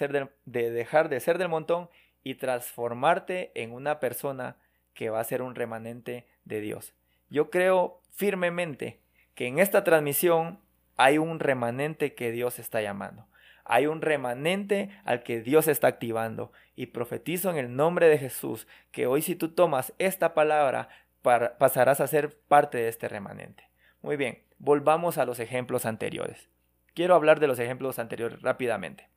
de 0.45 0.71
dejar 0.71 1.09
de 1.09 1.19
ser 1.19 1.37
del 1.37 1.49
montón 1.49 1.91
y 2.23 2.33
transformarte 2.33 3.51
en 3.53 3.71
una 3.71 3.99
persona 3.99 4.57
que 4.93 5.09
va 5.09 5.19
a 5.19 5.25
ser 5.25 5.41
un 5.41 5.55
remanente 5.55 6.27
de 6.45 6.61
Dios. 6.61 6.93
Yo 7.29 7.49
creo 7.49 8.01
firmemente 8.11 8.99
que 9.35 9.47
en 9.47 9.59
esta 9.59 9.83
transmisión 9.83 10.59
hay 10.97 11.17
un 11.17 11.39
remanente 11.39 12.13
que 12.13 12.31
Dios 12.31 12.59
está 12.59 12.81
llamando. 12.81 13.27
Hay 13.63 13.87
un 13.87 14.01
remanente 14.01 14.89
al 15.05 15.23
que 15.23 15.41
Dios 15.41 15.67
está 15.67 15.87
activando. 15.87 16.51
Y 16.75 16.87
profetizo 16.87 17.49
en 17.49 17.57
el 17.57 17.75
nombre 17.75 18.07
de 18.07 18.17
Jesús 18.17 18.67
que 18.91 19.07
hoy 19.07 19.21
si 19.21 19.35
tú 19.35 19.49
tomas 19.49 19.93
esta 19.97 20.33
palabra 20.33 20.89
pasarás 21.21 22.01
a 22.01 22.07
ser 22.07 22.37
parte 22.47 22.79
de 22.79 22.89
este 22.89 23.07
remanente. 23.07 23.69
Muy 24.01 24.17
bien, 24.17 24.43
volvamos 24.57 25.17
a 25.17 25.25
los 25.25 25.39
ejemplos 25.39 25.85
anteriores. 25.85 26.49
Quiero 26.93 27.15
hablar 27.15 27.39
de 27.39 27.47
los 27.47 27.59
ejemplos 27.59 27.99
anteriores 27.99 28.41
rápidamente. 28.41 29.07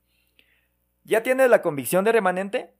¿Ya 1.04 1.22
tienes 1.22 1.50
la 1.50 1.62
convicción 1.62 2.04
de 2.04 2.12
remanente? 2.12 2.72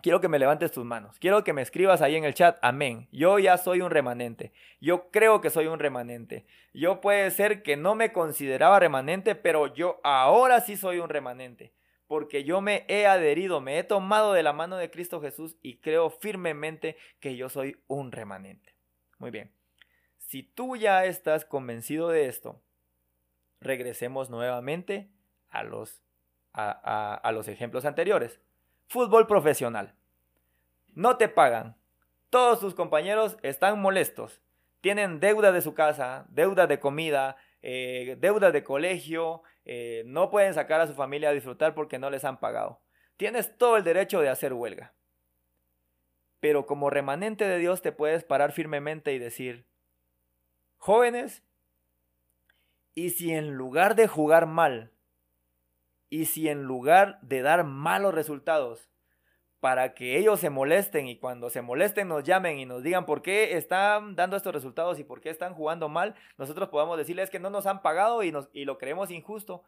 Quiero 0.00 0.20
que 0.20 0.28
me 0.28 0.38
levantes 0.38 0.70
tus 0.70 0.84
manos. 0.84 1.18
Quiero 1.18 1.42
que 1.42 1.52
me 1.52 1.62
escribas 1.62 2.02
ahí 2.02 2.14
en 2.14 2.24
el 2.24 2.34
chat. 2.34 2.56
Amén. 2.62 3.08
Yo 3.10 3.40
ya 3.40 3.58
soy 3.58 3.80
un 3.80 3.90
remanente. 3.90 4.52
Yo 4.80 5.10
creo 5.10 5.40
que 5.40 5.50
soy 5.50 5.66
un 5.66 5.80
remanente. 5.80 6.46
Yo 6.72 7.00
puede 7.00 7.28
ser 7.32 7.64
que 7.64 7.76
no 7.76 7.96
me 7.96 8.12
consideraba 8.12 8.78
remanente, 8.78 9.34
pero 9.34 9.74
yo 9.74 10.00
ahora 10.04 10.60
sí 10.60 10.76
soy 10.76 11.00
un 11.00 11.08
remanente. 11.08 11.72
Porque 12.06 12.44
yo 12.44 12.60
me 12.60 12.84
he 12.86 13.06
adherido, 13.06 13.60
me 13.60 13.76
he 13.78 13.84
tomado 13.84 14.32
de 14.34 14.44
la 14.44 14.52
mano 14.52 14.76
de 14.76 14.88
Cristo 14.90 15.20
Jesús 15.20 15.58
y 15.62 15.78
creo 15.78 16.10
firmemente 16.10 16.96
que 17.18 17.36
yo 17.36 17.48
soy 17.48 17.76
un 17.88 18.12
remanente. 18.12 18.76
Muy 19.18 19.32
bien. 19.32 19.50
Si 20.16 20.44
tú 20.44 20.76
ya 20.76 21.06
estás 21.06 21.44
convencido 21.44 22.08
de 22.08 22.28
esto, 22.28 22.62
regresemos 23.60 24.30
nuevamente 24.30 25.10
a 25.50 25.64
los, 25.64 26.04
a, 26.52 27.14
a 27.14 27.32
los 27.32 27.48
ejemplos 27.48 27.84
anteriores. 27.84 28.40
Fútbol 28.88 29.26
profesional. 29.26 29.94
No 30.94 31.18
te 31.18 31.28
pagan. 31.28 31.76
Todos 32.30 32.60
tus 32.60 32.74
compañeros 32.74 33.36
están 33.42 33.78
molestos. 33.80 34.40
Tienen 34.80 35.20
deuda 35.20 35.52
de 35.52 35.60
su 35.60 35.74
casa, 35.74 36.24
deuda 36.30 36.66
de 36.66 36.80
comida, 36.80 37.36
eh, 37.60 38.16
deuda 38.18 38.50
de 38.50 38.64
colegio, 38.64 39.42
eh, 39.66 40.04
no 40.06 40.30
pueden 40.30 40.54
sacar 40.54 40.80
a 40.80 40.86
su 40.86 40.94
familia 40.94 41.28
a 41.28 41.32
disfrutar 41.32 41.74
porque 41.74 41.98
no 41.98 42.08
les 42.08 42.24
han 42.24 42.40
pagado. 42.40 42.80
Tienes 43.18 43.58
todo 43.58 43.76
el 43.76 43.84
derecho 43.84 44.20
de 44.22 44.30
hacer 44.30 44.54
huelga. 44.54 44.94
Pero 46.40 46.64
como 46.64 46.88
remanente 46.88 47.46
de 47.46 47.58
Dios 47.58 47.82
te 47.82 47.92
puedes 47.92 48.24
parar 48.24 48.52
firmemente 48.52 49.12
y 49.12 49.18
decir, 49.18 49.66
jóvenes, 50.78 51.42
y 52.94 53.10
si 53.10 53.32
en 53.32 53.52
lugar 53.52 53.96
de 53.96 54.08
jugar 54.08 54.46
mal, 54.46 54.92
y 56.10 56.26
si 56.26 56.48
en 56.48 56.62
lugar 56.62 57.18
de 57.22 57.42
dar 57.42 57.64
malos 57.64 58.14
resultados, 58.14 58.88
para 59.60 59.94
que 59.94 60.18
ellos 60.18 60.38
se 60.38 60.50
molesten 60.50 61.08
y 61.08 61.18
cuando 61.18 61.50
se 61.50 61.62
molesten 61.62 62.08
nos 62.08 62.22
llamen 62.22 62.58
y 62.58 62.66
nos 62.66 62.82
digan 62.82 63.06
por 63.06 63.22
qué 63.22 63.56
están 63.56 64.14
dando 64.14 64.36
estos 64.36 64.54
resultados 64.54 64.98
y 64.98 65.04
por 65.04 65.20
qué 65.20 65.30
están 65.30 65.54
jugando 65.54 65.88
mal, 65.88 66.14
nosotros 66.36 66.68
podamos 66.68 66.96
decirles 66.96 67.30
que 67.30 67.40
no 67.40 67.50
nos 67.50 67.66
han 67.66 67.82
pagado 67.82 68.22
y, 68.22 68.30
nos, 68.30 68.48
y 68.52 68.64
lo 68.64 68.78
creemos 68.78 69.10
injusto. 69.10 69.64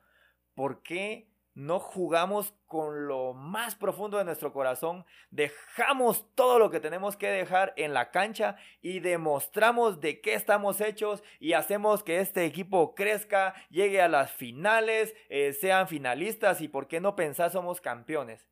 ¿Por 0.55 0.83
qué 0.83 1.30
no 1.55 1.81
jugamos 1.81 2.55
con 2.67 3.09
lo 3.09 3.33
más 3.33 3.75
profundo 3.75 4.19
de 4.19 4.25
nuestro 4.25 4.53
corazón, 4.53 5.05
dejamos 5.31 6.25
todo 6.35 6.59
lo 6.59 6.71
que 6.71 6.81
tenemos 6.81 7.17
que 7.17 7.29
dejar 7.29 7.73
en 7.77 7.93
la 7.93 8.11
cancha 8.11 8.57
y 8.81 9.01
demostramos 9.01 10.01
de 10.01 10.21
qué 10.21 10.35
estamos 10.35 10.81
hechos 10.81 11.23
y 11.41 11.55
hacemos 11.55 12.03
que 12.03 12.21
este 12.21 12.45
equipo 12.45 12.95
crezca, 12.95 13.55
llegue 13.71 14.01
a 14.01 14.09
las 14.09 14.31
finales, 14.31 15.15
eh, 15.29 15.53
sean 15.53 15.89
finalistas 15.89 16.61
y 16.61 16.69
por 16.69 16.87
qué 16.87 17.01
no 17.01 17.17
pensar 17.17 17.51
somos 17.51 17.81
campeones. 17.81 18.47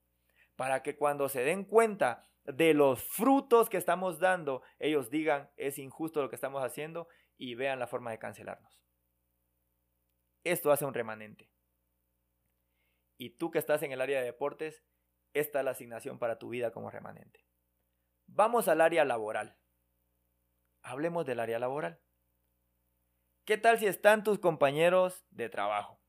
Para 0.57 0.83
que 0.83 0.97
cuando 0.97 1.29
se 1.29 1.45
den 1.45 1.65
cuenta 1.65 2.29
de 2.45 2.75
los 2.75 3.03
frutos 3.03 3.69
que 3.69 3.77
estamos 3.77 4.19
dando, 4.19 4.63
ellos 4.81 5.11
digan 5.11 5.51
es 5.57 5.79
injusto 5.79 6.21
lo 6.21 6.29
que 6.29 6.35
estamos 6.35 6.65
haciendo 6.65 7.09
y 7.37 7.55
vean 7.55 7.79
la 7.79 7.87
forma 7.87 8.11
de 8.11 8.19
cancelarnos. 8.19 8.83
Esto 10.43 10.73
hace 10.73 10.85
un 10.85 10.95
remanente. 10.95 11.51
Y 13.19 13.31
tú 13.31 13.51
que 13.51 13.59
estás 13.59 13.83
en 13.83 13.93
el 13.93 14.01
área 14.01 14.21
de 14.21 14.27
deportes, 14.27 14.85
esta 15.35 15.59
es 15.59 15.65
la 15.65 15.73
asignación 15.73 16.19
para 16.19 16.39
tu 16.39 16.49
vida 16.49 16.71
como 16.71 16.91
remanente. 16.91 17.45
Vamos 18.27 18.69
al 18.69 18.81
área 18.81 19.05
laboral. 19.05 19.59
Hablemos 20.83 21.27
del 21.27 21.41
área 21.41 21.59
laboral. 21.59 22.01
¿Qué 23.45 23.59
tal 23.59 23.79
si 23.79 23.87
están 23.87 24.23
tus 24.25 24.39
compañeros 24.39 25.27
de 25.31 25.49
trabajo? 25.49 26.01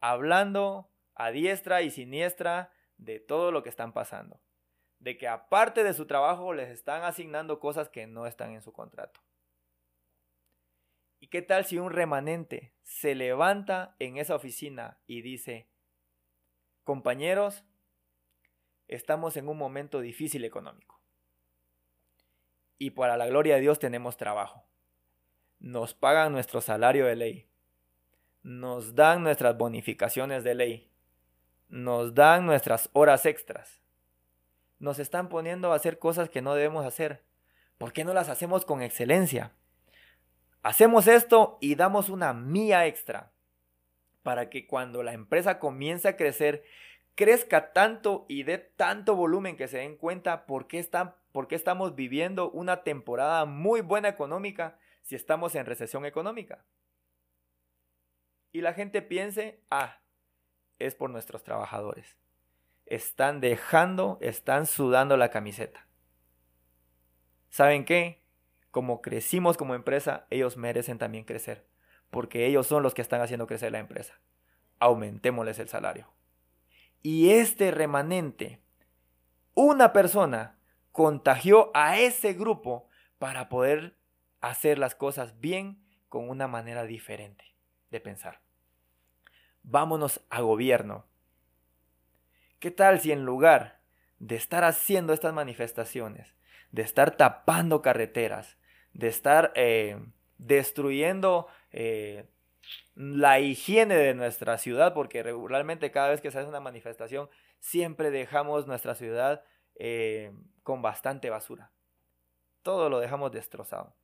Hablando 0.00 0.90
a 1.14 1.30
diestra 1.30 1.82
y 1.82 1.90
siniestra 1.90 2.72
de 2.96 3.20
todo 3.20 3.52
lo 3.52 3.62
que 3.62 3.68
están 3.68 3.92
pasando. 3.92 4.40
De 4.98 5.18
que 5.18 5.28
aparte 5.28 5.84
de 5.84 5.92
su 5.92 6.06
trabajo 6.06 6.54
les 6.54 6.70
están 6.70 7.02
asignando 7.02 7.60
cosas 7.60 7.88
que 7.88 8.06
no 8.06 8.26
están 8.26 8.52
en 8.52 8.62
su 8.62 8.72
contrato. 8.72 9.20
¿Y 11.20 11.28
qué 11.28 11.42
tal 11.42 11.64
si 11.64 11.78
un 11.78 11.90
remanente 11.90 12.74
se 12.82 13.14
levanta 13.14 13.94
en 13.98 14.16
esa 14.16 14.34
oficina 14.34 14.98
y 15.06 15.22
dice, 15.22 15.68
compañeros, 16.82 17.64
estamos 18.88 19.36
en 19.36 19.48
un 19.48 19.56
momento 19.56 20.00
difícil 20.00 20.44
económico. 20.44 21.00
Y 22.78 22.90
para 22.90 23.16
la 23.16 23.26
gloria 23.26 23.54
de 23.54 23.60
Dios 23.60 23.78
tenemos 23.78 24.16
trabajo. 24.16 24.66
Nos 25.60 25.94
pagan 25.94 26.32
nuestro 26.32 26.60
salario 26.60 27.06
de 27.06 27.14
ley. 27.14 27.50
Nos 28.42 28.94
dan 28.94 29.22
nuestras 29.22 29.56
bonificaciones 29.56 30.42
de 30.42 30.54
ley. 30.54 30.90
Nos 31.68 32.14
dan 32.14 32.46
nuestras 32.46 32.90
horas 32.92 33.26
extras. 33.26 33.82
Nos 34.78 34.98
están 34.98 35.28
poniendo 35.28 35.72
a 35.72 35.76
hacer 35.76 35.98
cosas 35.98 36.30
que 36.30 36.42
no 36.42 36.54
debemos 36.54 36.84
hacer. 36.84 37.22
¿Por 37.78 37.92
qué 37.92 38.02
no 38.02 38.14
las 38.14 38.28
hacemos 38.28 38.64
con 38.64 38.82
excelencia? 38.82 39.52
Hacemos 40.62 41.06
esto 41.06 41.58
y 41.60 41.74
damos 41.74 42.08
una 42.08 42.32
mía 42.32 42.86
extra 42.86 43.32
para 44.22 44.50
que 44.50 44.66
cuando 44.66 45.02
la 45.02 45.12
empresa 45.12 45.58
comience 45.58 46.06
a 46.08 46.16
crecer, 46.16 46.64
crezca 47.14 47.72
tanto 47.72 48.26
y 48.28 48.42
dé 48.42 48.58
tanto 48.58 49.16
volumen 49.16 49.56
que 49.56 49.68
se 49.68 49.78
den 49.78 49.96
cuenta 49.96 50.46
por 50.46 50.66
qué, 50.66 50.86
por 51.32 51.48
qué 51.48 51.54
estamos 51.54 51.94
viviendo 51.94 52.50
una 52.50 52.82
temporada 52.82 53.44
muy 53.46 53.80
buena 53.80 54.08
económica 54.08 54.78
si 55.02 55.14
estamos 55.14 55.54
en 55.54 55.66
recesión 55.66 56.04
económica. 56.04 56.64
Y 58.52 58.60
la 58.60 58.74
gente 58.74 59.00
piense, 59.00 59.62
ah, 59.70 60.00
es 60.78 60.94
por 60.94 61.10
nuestros 61.10 61.42
trabajadores. 61.42 62.16
Están 62.86 63.40
dejando, 63.40 64.18
están 64.20 64.66
sudando 64.66 65.16
la 65.16 65.30
camiseta. 65.30 65.86
¿Saben 67.48 67.84
qué? 67.84 68.19
Como 68.70 69.02
crecimos 69.02 69.56
como 69.56 69.74
empresa, 69.74 70.26
ellos 70.30 70.56
merecen 70.56 70.98
también 70.98 71.24
crecer, 71.24 71.66
porque 72.10 72.46
ellos 72.46 72.66
son 72.66 72.82
los 72.82 72.94
que 72.94 73.02
están 73.02 73.20
haciendo 73.20 73.46
crecer 73.46 73.72
la 73.72 73.78
empresa. 73.78 74.20
Aumentémosles 74.78 75.58
el 75.58 75.68
salario. 75.68 76.08
Y 77.02 77.30
este 77.30 77.70
remanente, 77.70 78.60
una 79.54 79.92
persona 79.92 80.58
contagió 80.92 81.70
a 81.74 81.98
ese 81.98 82.34
grupo 82.34 82.88
para 83.18 83.48
poder 83.48 83.96
hacer 84.40 84.78
las 84.78 84.94
cosas 84.94 85.40
bien 85.40 85.84
con 86.08 86.28
una 86.28 86.48
manera 86.48 86.84
diferente 86.84 87.44
de 87.90 88.00
pensar. 88.00 88.40
Vámonos 89.62 90.20
a 90.30 90.40
gobierno. 90.40 91.06
¿Qué 92.58 92.70
tal 92.70 93.00
si 93.00 93.12
en 93.12 93.24
lugar 93.24 93.80
de 94.18 94.36
estar 94.36 94.64
haciendo 94.64 95.12
estas 95.12 95.32
manifestaciones, 95.32 96.34
de 96.72 96.82
estar 96.82 97.16
tapando 97.16 97.82
carreteras, 97.82 98.58
de 98.92 99.08
estar 99.08 99.52
eh, 99.54 99.98
destruyendo 100.38 101.48
eh, 101.72 102.26
la 102.94 103.40
higiene 103.40 103.96
de 103.96 104.14
nuestra 104.14 104.58
ciudad, 104.58 104.94
porque 104.94 105.22
regularmente 105.22 105.90
cada 105.90 106.10
vez 106.10 106.20
que 106.20 106.30
se 106.30 106.38
hace 106.38 106.48
una 106.48 106.60
manifestación, 106.60 107.28
siempre 107.60 108.10
dejamos 108.10 108.66
nuestra 108.66 108.94
ciudad 108.94 109.42
eh, 109.76 110.32
con 110.62 110.82
bastante 110.82 111.30
basura. 111.30 111.70
Todo 112.62 112.90
lo 112.90 113.00
dejamos 113.00 113.32
destrozado. 113.32 113.94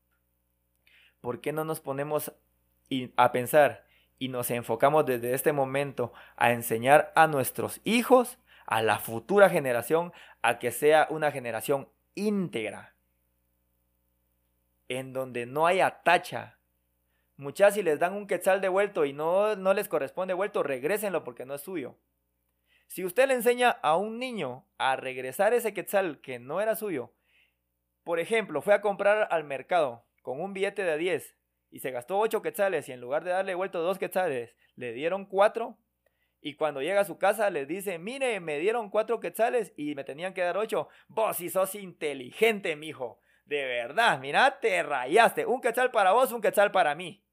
¿Por 1.21 1.41
qué 1.41 1.53
no 1.53 1.65
nos 1.65 1.81
ponemos 1.81 2.33
a 3.17 3.33
pensar 3.33 3.85
y 4.19 4.29
nos 4.29 4.51
enfocamos 4.51 5.05
desde 5.05 5.35
este 5.35 5.53
momento 5.53 6.13
a 6.37 6.53
enseñar 6.53 7.13
a 7.15 7.27
nuestros 7.27 7.81
hijos, 7.85 8.39
a 8.65 8.81
la 8.81 8.99
futura 8.99 9.51
generación, 9.51 10.13
a 10.43 10.59
que 10.59 10.71
sea 10.71 11.07
una 11.11 11.31
generación 11.33 11.89
íntegra? 12.15 12.96
En 14.89 15.13
donde 15.13 15.47
no 15.47 15.67
haya 15.67 16.03
tacha. 16.03 16.59
Muchas 17.37 17.75
si 17.75 17.83
les 17.83 17.99
dan 17.99 18.15
un 18.15 18.27
quetzal 18.27 18.61
de 18.61 18.69
vuelto 18.69 19.05
y 19.05 19.13
no, 19.13 19.57
no 19.57 19.75
les 19.75 19.89
corresponde 19.89 20.35
vuelto, 20.35 20.63
regrésenlo 20.63 21.23
porque 21.25 21.45
no 21.45 21.55
es 21.55 21.63
suyo. 21.63 21.97
Si 22.87 23.05
usted 23.05 23.29
le 23.29 23.35
enseña 23.35 23.71
a 23.71 23.97
un 23.97 24.19
niño 24.19 24.65
a 24.79 24.97
regresar 24.97 25.53
ese 25.53 25.75
quetzal 25.75 26.21
que 26.21 26.39
no 26.39 26.61
era 26.61 26.77
suyo, 26.77 27.13
por 28.05 28.21
ejemplo, 28.21 28.63
fue 28.63 28.75
a 28.75 28.81
comprar 28.81 29.29
al 29.31 29.45
mercado 29.45 30.05
con 30.23 30.41
un 30.41 30.55
billete 30.55 30.85
de 30.85 30.97
10 30.97 31.37
y 31.71 31.81
se 31.81 31.91
gastó 31.91 32.19
8 32.19 32.41
quetzales 32.41 32.89
y 32.89 32.93
en 32.93 33.01
lugar 33.01 33.25
de 33.25 33.33
darle 33.33 33.55
vuelto 33.55 33.83
2 33.83 33.99
quetzales, 33.99 34.57
le 34.77 34.93
dieron 34.93 35.27
4 35.27 35.77
y 36.41 36.55
cuando 36.55 36.81
llega 36.81 37.01
a 37.01 37.05
su 37.05 37.19
casa 37.19 37.51
le 37.51 37.67
dice, 37.67 37.99
mire, 37.99 38.39
me 38.39 38.59
dieron 38.59 38.89
4 38.89 39.19
quetzales 39.19 39.73
y 39.77 39.97
me 39.97 40.05
tenían 40.05 40.33
que 40.33 40.43
dar 40.43 40.57
8. 40.57 40.89
Vos 41.09 41.37
si 41.37 41.51
sos 41.51 41.75
inteligente, 41.75 42.77
mijo. 42.77 43.19
De 43.47 43.65
verdad, 43.65 44.19
mira, 44.19 44.59
te 44.61 44.83
rayaste. 44.83 45.47
Un 45.47 45.61
quetzal 45.61 45.93
para 45.93 46.13
vos, 46.13 46.33
un 46.33 46.43
quetzal 46.43 46.73
para 46.73 46.95
mí. 46.95 47.25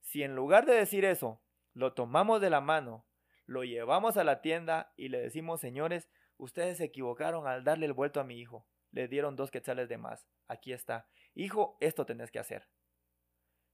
Si 0.00 0.22
en 0.22 0.36
lugar 0.36 0.66
de 0.66 0.74
decir 0.74 1.04
eso, 1.04 1.42
lo 1.74 1.94
tomamos 1.94 2.40
de 2.40 2.48
la 2.48 2.60
mano, 2.60 3.06
lo 3.44 3.64
llevamos 3.64 4.16
a 4.16 4.24
la 4.24 4.40
tienda 4.40 4.92
y 4.96 5.08
le 5.08 5.20
decimos, 5.20 5.60
señores, 5.60 6.08
ustedes 6.36 6.78
se 6.78 6.84
equivocaron 6.84 7.48
al 7.48 7.64
darle 7.64 7.86
el 7.86 7.92
vuelto 7.92 8.20
a 8.20 8.24
mi 8.24 8.38
hijo. 8.38 8.66
Le 8.92 9.08
dieron 9.08 9.34
dos 9.34 9.50
quetzales 9.50 9.88
de 9.88 9.98
más. 9.98 10.28
Aquí 10.46 10.72
está. 10.72 11.08
Hijo, 11.34 11.76
esto 11.80 12.06
tenés 12.06 12.30
que 12.30 12.38
hacer. 12.38 12.68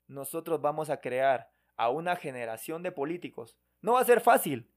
Nosotros 0.07 0.63
vamos 0.63 0.89
a 0.89 1.01
crear 1.01 1.51
a 1.77 1.91
una 1.91 2.17
generación 2.17 2.83
de 2.83 2.93
políticos. 2.93 3.59
No 3.83 3.95
va 3.95 4.01
a 4.01 4.05
ser 4.05 4.23
fácil. 4.23 4.71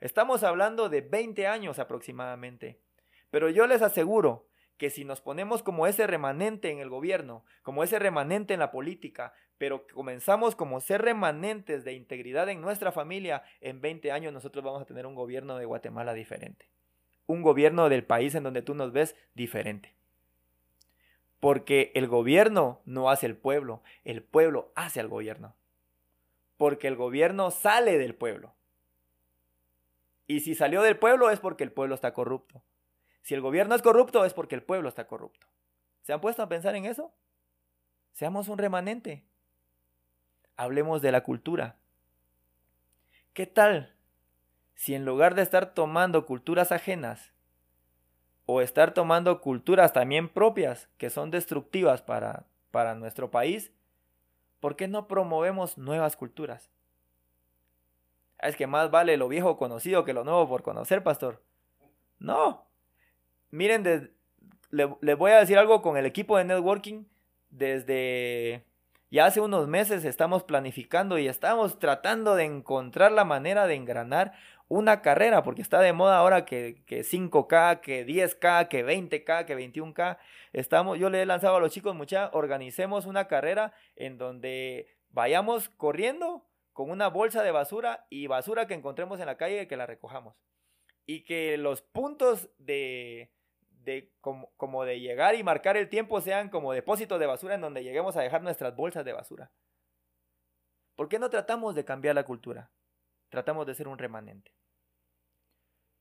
Estamos 0.00 0.42
hablando 0.42 0.90
de 0.90 1.00
20 1.00 1.46
años 1.46 1.78
aproximadamente. 1.78 2.82
Pero 3.30 3.48
yo 3.48 3.66
les 3.66 3.80
aseguro 3.80 4.48
que 4.82 4.90
si 4.90 5.04
nos 5.04 5.20
ponemos 5.20 5.62
como 5.62 5.86
ese 5.86 6.08
remanente 6.08 6.68
en 6.72 6.80
el 6.80 6.88
gobierno, 6.88 7.44
como 7.62 7.84
ese 7.84 8.00
remanente 8.00 8.52
en 8.52 8.58
la 8.58 8.72
política, 8.72 9.32
pero 9.56 9.86
comenzamos 9.86 10.56
como 10.56 10.80
ser 10.80 11.02
remanentes 11.02 11.84
de 11.84 11.92
integridad 11.92 12.48
en 12.48 12.60
nuestra 12.60 12.90
familia, 12.90 13.44
en 13.60 13.80
20 13.80 14.10
años 14.10 14.32
nosotros 14.32 14.64
vamos 14.64 14.82
a 14.82 14.84
tener 14.84 15.06
un 15.06 15.14
gobierno 15.14 15.56
de 15.56 15.66
Guatemala 15.66 16.14
diferente. 16.14 16.66
Un 17.26 17.42
gobierno 17.42 17.88
del 17.88 18.02
país 18.02 18.34
en 18.34 18.42
donde 18.42 18.60
tú 18.60 18.74
nos 18.74 18.90
ves 18.90 19.14
diferente. 19.34 19.94
Porque 21.38 21.92
el 21.94 22.08
gobierno 22.08 22.80
no 22.84 23.08
hace 23.08 23.26
el 23.26 23.36
pueblo, 23.36 23.84
el 24.02 24.24
pueblo 24.24 24.72
hace 24.74 24.98
al 24.98 25.06
gobierno. 25.06 25.54
Porque 26.56 26.88
el 26.88 26.96
gobierno 26.96 27.52
sale 27.52 27.98
del 27.98 28.16
pueblo. 28.16 28.52
Y 30.26 30.40
si 30.40 30.56
salió 30.56 30.82
del 30.82 30.98
pueblo 30.98 31.30
es 31.30 31.38
porque 31.38 31.62
el 31.62 31.70
pueblo 31.70 31.94
está 31.94 32.12
corrupto. 32.12 32.64
Si 33.22 33.34
el 33.34 33.40
gobierno 33.40 33.74
es 33.74 33.82
corrupto 33.82 34.24
es 34.24 34.34
porque 34.34 34.54
el 34.54 34.62
pueblo 34.62 34.88
está 34.88 35.06
corrupto. 35.06 35.46
¿Se 36.02 36.12
han 36.12 36.20
puesto 36.20 36.42
a 36.42 36.48
pensar 36.48 36.74
en 36.74 36.84
eso? 36.84 37.12
Seamos 38.12 38.48
un 38.48 38.58
remanente. 38.58 39.24
Hablemos 40.56 41.00
de 41.00 41.12
la 41.12 41.22
cultura. 41.22 41.76
¿Qué 43.32 43.46
tal 43.46 43.94
si 44.74 44.94
en 44.94 45.04
lugar 45.04 45.34
de 45.34 45.42
estar 45.42 45.74
tomando 45.74 46.26
culturas 46.26 46.72
ajenas 46.72 47.32
o 48.46 48.60
estar 48.60 48.92
tomando 48.92 49.40
culturas 49.40 49.92
también 49.92 50.28
propias 50.28 50.88
que 50.98 51.10
son 51.10 51.30
destructivas 51.30 52.02
para, 52.02 52.46
para 52.70 52.94
nuestro 52.94 53.30
país, 53.30 53.72
¿por 54.60 54.76
qué 54.76 54.88
no 54.88 55.06
promovemos 55.06 55.78
nuevas 55.78 56.16
culturas? 56.16 56.70
Es 58.40 58.56
que 58.56 58.66
más 58.66 58.90
vale 58.90 59.16
lo 59.16 59.28
viejo 59.28 59.56
conocido 59.56 60.04
que 60.04 60.12
lo 60.12 60.24
nuevo 60.24 60.48
por 60.48 60.64
conocer, 60.64 61.04
pastor. 61.04 61.42
No, 62.18 62.66
miren, 63.52 64.12
le, 64.70 65.14
voy 65.14 65.30
a 65.30 65.38
decir 65.38 65.58
algo 65.58 65.80
con 65.82 65.96
el 65.96 66.06
equipo 66.06 66.36
de 66.36 66.44
networking. 66.44 67.04
Desde, 67.50 68.64
Y 69.10 69.18
hace 69.18 69.40
unos 69.40 69.68
meses 69.68 70.04
estamos 70.04 70.42
planificando 70.42 71.18
y 71.18 71.28
estamos 71.28 71.78
tratando 71.78 72.34
de 72.34 72.44
encontrar 72.44 73.12
la 73.12 73.24
manera 73.24 73.66
de 73.66 73.74
engranar 73.74 74.32
una 74.68 75.02
carrera, 75.02 75.42
porque 75.42 75.60
está 75.60 75.80
de 75.80 75.92
moda 75.92 76.16
ahora 76.16 76.46
que, 76.46 76.82
que 76.86 77.02
5K, 77.02 77.80
que 77.80 78.06
10K, 78.06 78.68
que 78.68 78.86
20K, 78.86 79.44
que 79.44 79.56
21K. 79.56 80.18
Estamos, 80.54 80.98
yo 80.98 81.10
le 81.10 81.20
he 81.20 81.26
lanzado 81.26 81.56
a 81.56 81.60
los 81.60 81.72
chicos, 81.72 81.94
mucha, 81.94 82.30
organicemos 82.32 83.04
una 83.04 83.28
carrera 83.28 83.74
en 83.96 84.16
donde 84.16 84.88
vayamos 85.10 85.68
corriendo 85.68 86.46
con 86.72 86.90
una 86.90 87.08
bolsa 87.08 87.42
de 87.42 87.50
basura 87.50 88.06
y 88.08 88.28
basura 88.28 88.66
que 88.66 88.72
encontremos 88.72 89.20
en 89.20 89.26
la 89.26 89.36
calle 89.36 89.68
que 89.68 89.76
la 89.76 89.84
recojamos. 89.84 90.36
Y 91.04 91.24
que 91.24 91.58
los 91.58 91.82
puntos 91.82 92.48
de, 92.58 93.30
de 93.84 94.10
como, 94.20 94.50
como, 94.56 94.84
de 94.84 95.00
llegar 95.00 95.34
y 95.34 95.42
marcar 95.42 95.76
el 95.76 95.88
tiempo 95.88 96.20
sean 96.20 96.48
como 96.48 96.72
depósitos 96.72 97.18
de 97.18 97.26
basura 97.26 97.54
en 97.54 97.60
donde 97.60 97.82
lleguemos 97.82 98.16
a 98.16 98.22
dejar 98.22 98.42
nuestras 98.42 98.74
bolsas 98.74 99.04
de 99.04 99.12
basura. 99.12 99.50
¿Por 100.96 101.08
qué 101.08 101.18
no 101.18 101.30
tratamos 101.30 101.74
de 101.74 101.84
cambiar 101.84 102.14
la 102.14 102.24
cultura? 102.24 102.70
Tratamos 103.28 103.66
de 103.66 103.74
ser 103.74 103.88
un 103.88 103.98
remanente 103.98 104.52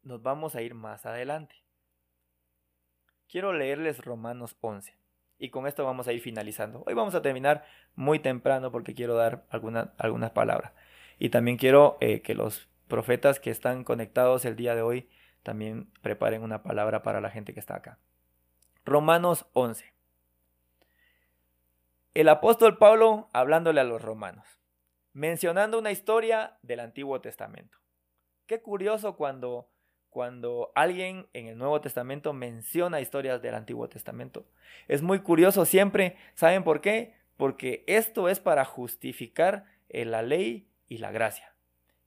nos 0.03 0.21
vamos 0.21 0.55
a 0.55 0.61
ir 0.61 0.73
más 0.73 1.05
adelante. 1.05 1.55
Quiero 3.29 3.53
leerles 3.53 4.03
Romanos 4.03 4.57
11 4.61 4.97
y 5.37 5.49
con 5.49 5.67
esto 5.67 5.85
vamos 5.85 6.07
a 6.07 6.13
ir 6.13 6.21
finalizando. 6.21 6.83
Hoy 6.85 6.93
vamos 6.93 7.15
a 7.15 7.21
terminar 7.21 7.65
muy 7.95 8.19
temprano 8.19 8.71
porque 8.71 8.93
quiero 8.93 9.15
dar 9.15 9.45
algunas 9.49 10.31
palabras. 10.31 10.73
Y 11.17 11.29
también 11.29 11.57
quiero 11.57 11.97
eh, 12.01 12.21
que 12.21 12.35
los 12.35 12.67
profetas 12.87 13.39
que 13.39 13.51
están 13.51 13.83
conectados 13.83 14.43
el 14.45 14.55
día 14.55 14.75
de 14.75 14.81
hoy 14.81 15.09
también 15.43 15.91
preparen 16.01 16.43
una 16.43 16.63
palabra 16.63 17.03
para 17.03 17.21
la 17.21 17.29
gente 17.29 17.53
que 17.53 17.59
está 17.59 17.75
acá. 17.75 17.97
Romanos 18.85 19.45
11. 19.53 19.93
El 22.13 22.29
apóstol 22.29 22.77
Pablo 22.77 23.29
hablándole 23.33 23.79
a 23.81 23.85
los 23.85 24.01
romanos, 24.01 24.45
mencionando 25.13 25.79
una 25.79 25.91
historia 25.91 26.57
del 26.61 26.81
Antiguo 26.81 27.21
Testamento. 27.21 27.77
Qué 28.47 28.61
curioso 28.61 29.15
cuando 29.15 29.69
cuando 30.11 30.73
alguien 30.75 31.27
en 31.31 31.47
el 31.47 31.57
Nuevo 31.57 31.79
Testamento 31.81 32.33
menciona 32.33 32.99
historias 32.99 33.41
del 33.41 33.55
Antiguo 33.55 33.87
Testamento. 33.87 34.45
Es 34.89 35.01
muy 35.01 35.19
curioso 35.19 35.63
siempre, 35.65 36.17
¿saben 36.35 36.63
por 36.63 36.81
qué? 36.81 37.15
Porque 37.37 37.85
esto 37.87 38.27
es 38.27 38.41
para 38.41 38.65
justificar 38.65 39.65
eh, 39.87 40.03
la 40.03 40.21
ley 40.21 40.67
y 40.89 40.97
la 40.97 41.11
gracia. 41.11 41.55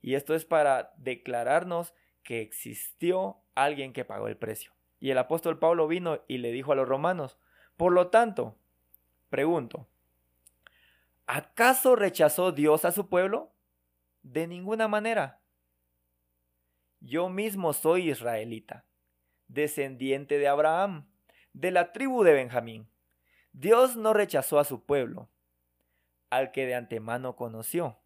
Y 0.03 0.16
esto 0.16 0.35
es 0.35 0.44
para 0.44 0.92
declararnos 0.99 1.94
que 2.25 2.41
existió 2.41 3.39
alguien 3.55 3.93
que 3.93 4.05
pagó 4.05 4.27
el 4.27 4.37
precio. 4.37 4.73
Y 4.99 5.11
el 5.11 5.19
apóstol 5.19 5.59
Pablo 5.59 5.87
vino 5.87 6.23
y 6.27 6.39
le 6.39 6.51
dijo 6.51 6.73
a 6.73 6.75
los 6.75 6.89
romanos, 6.89 7.39
por 7.77 7.93
lo 7.93 8.09
tanto, 8.09 8.57
pregunto, 9.29 9.87
¿acaso 11.27 11.95
rechazó 11.95 12.53
Dios 12.53 12.85
a 12.85 12.93
su 12.93 13.09
pueblo? 13.09 13.53
De 14.23 14.47
ninguna 14.47 14.89
manera. 14.89 15.41
Yo 17.01 17.29
mismo 17.29 17.75
soy 17.75 18.11
israelita, 18.11 18.87
descendiente 19.49 20.39
de 20.39 20.49
Abraham, 20.49 21.07
de 21.53 21.71
la 21.71 21.93
tribu 21.93 22.25
de 22.25 22.33
Benjamín. 22.33 22.89
Dios 23.53 23.97
no 23.97 24.15
rechazó 24.15 24.59
a 24.59 24.65
su 24.65 24.85
pueblo, 24.85 25.29
al 26.31 26.51
que 26.51 26.65
de 26.65 26.75
antemano 26.75 27.37
conoció. 27.37 27.99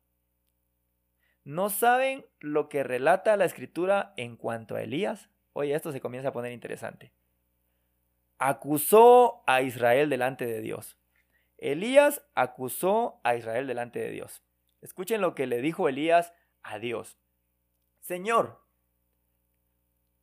¿No 1.49 1.71
saben 1.71 2.27
lo 2.41 2.69
que 2.69 2.83
relata 2.83 3.39
la 3.39 3.47
escritura 3.47 4.13
en 4.19 4.37
cuanto 4.37 4.75
a 4.75 4.83
Elías? 4.83 5.31
Oye, 5.55 5.75
esto 5.75 5.93
se 5.93 6.01
comienza 6.03 6.29
a 6.29 6.33
poner 6.33 6.53
interesante. 6.53 7.11
Acusó 8.37 9.45
a 9.47 9.63
Israel 9.63 10.11
delante 10.11 10.45
de 10.45 10.61
Dios. 10.61 10.99
Elías 11.57 12.23
acusó 12.35 13.19
a 13.25 13.35
Israel 13.35 13.67
delante 13.67 13.99
de 13.99 14.11
Dios. 14.11 14.43
Escuchen 14.83 15.23
lo 15.23 15.35
que 15.35 15.47
le 15.47 15.63
dijo 15.63 15.89
Elías 15.89 16.35
a 16.63 16.79
Dios. 16.79 17.19
Señor, 18.01 18.63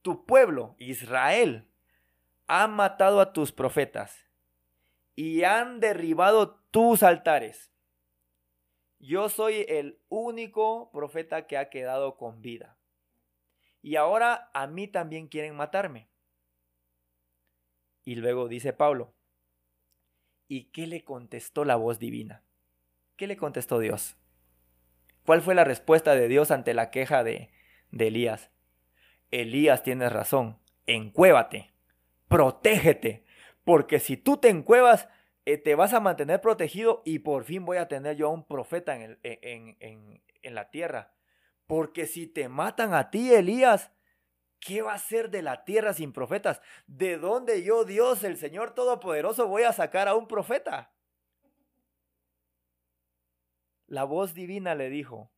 tu 0.03 0.27
pueblo, 0.27 0.75
Israel, 0.77 1.67
ha 2.45 2.67
matado 2.67 3.19
a 3.19 3.33
tus 3.33 3.51
profetas 3.51 4.27
y 5.15 5.43
han 5.43 5.79
derribado 5.79 6.59
tus 6.69 7.01
altares. 7.01 7.71
Yo 8.99 9.29
soy 9.29 9.65
el 9.67 9.99
único 10.09 10.91
profeta 10.91 11.47
que 11.47 11.57
ha 11.57 11.69
quedado 11.69 12.17
con 12.17 12.41
vida. 12.41 12.77
Y 13.81 13.97
ahora 13.97 14.49
a 14.53 14.67
mí 14.67 14.87
también 14.87 15.27
quieren 15.27 15.55
matarme. 15.55 16.09
Y 18.03 18.15
luego 18.15 18.47
dice 18.47 18.73
Pablo, 18.73 19.13
¿y 20.47 20.65
qué 20.65 20.87
le 20.87 21.03
contestó 21.03 21.65
la 21.65 21.75
voz 21.75 21.99
divina? 21.99 22.43
¿Qué 23.15 23.27
le 23.27 23.37
contestó 23.37 23.79
Dios? 23.79 24.15
¿Cuál 25.25 25.41
fue 25.41 25.55
la 25.55 25.63
respuesta 25.63 26.15
de 26.15 26.27
Dios 26.27 26.51
ante 26.51 26.73
la 26.73 26.91
queja 26.91 27.23
de, 27.23 27.49
de 27.91 28.07
Elías? 28.07 28.51
Elías 29.31 29.83
tienes 29.83 30.11
razón, 30.11 30.59
encuévate, 30.85 31.73
protégete, 32.27 33.25
porque 33.63 33.99
si 33.99 34.17
tú 34.17 34.37
te 34.37 34.49
encuevas, 34.49 35.09
eh, 35.45 35.57
te 35.57 35.75
vas 35.75 35.93
a 35.93 35.99
mantener 35.99 36.41
protegido 36.41 37.01
y 37.05 37.19
por 37.19 37.43
fin 37.43 37.65
voy 37.65 37.77
a 37.77 37.87
tener 37.87 38.15
yo 38.17 38.27
a 38.27 38.31
un 38.31 38.45
profeta 38.45 38.95
en, 38.95 39.19
en, 39.23 40.21
en 40.41 40.55
la 40.55 40.69
tierra. 40.71 41.13
Porque 41.67 42.05
si 42.05 42.27
te 42.27 42.49
matan 42.49 42.93
a 42.93 43.09
ti, 43.09 43.33
Elías, 43.33 43.91
¿qué 44.59 44.81
va 44.81 44.93
a 44.93 44.99
ser 44.99 45.29
de 45.29 45.41
la 45.41 45.65
tierra 45.65 45.93
sin 45.93 46.13
profetas? 46.13 46.61
¿De 46.87 47.17
dónde 47.17 47.63
yo, 47.63 47.85
Dios, 47.85 48.23
el 48.23 48.37
Señor 48.37 48.73
Todopoderoso, 48.73 49.47
voy 49.47 49.63
a 49.63 49.73
sacar 49.73 50.07
a 50.07 50.15
un 50.15 50.27
profeta? 50.27 50.93
La 53.87 54.03
voz 54.03 54.33
divina 54.33 54.73
le 54.73 54.89
dijo, 54.89 55.31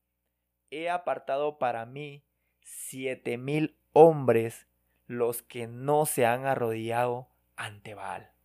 he 0.70 0.90
apartado 0.90 1.58
para 1.58 1.86
mí 1.86 2.26
siete 2.62 3.38
mil 3.38 3.78
hombres 3.94 4.68
los 5.06 5.42
que 5.42 5.68
no 5.68 6.06
se 6.06 6.26
han 6.26 6.46
arrodillado 6.46 7.30
ante 7.56 7.94
Baal. 7.94 8.37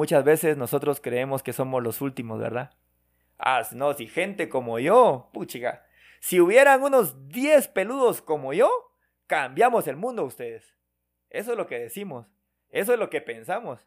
Muchas 0.00 0.24
veces 0.24 0.56
nosotros 0.56 0.98
creemos 0.98 1.42
que 1.42 1.52
somos 1.52 1.82
los 1.82 2.00
últimos, 2.00 2.40
¿verdad? 2.40 2.70
Ah, 3.38 3.60
no, 3.72 3.92
si 3.92 4.06
gente 4.06 4.48
como 4.48 4.78
yo, 4.78 5.28
puchiga, 5.34 5.84
si 6.20 6.40
hubieran 6.40 6.82
unos 6.82 7.28
10 7.28 7.68
peludos 7.68 8.22
como 8.22 8.54
yo, 8.54 8.70
cambiamos 9.26 9.86
el 9.88 9.96
mundo 9.96 10.24
ustedes. 10.24 10.74
Eso 11.28 11.50
es 11.52 11.58
lo 11.58 11.66
que 11.66 11.78
decimos, 11.78 12.26
eso 12.70 12.94
es 12.94 12.98
lo 12.98 13.10
que 13.10 13.20
pensamos. 13.20 13.86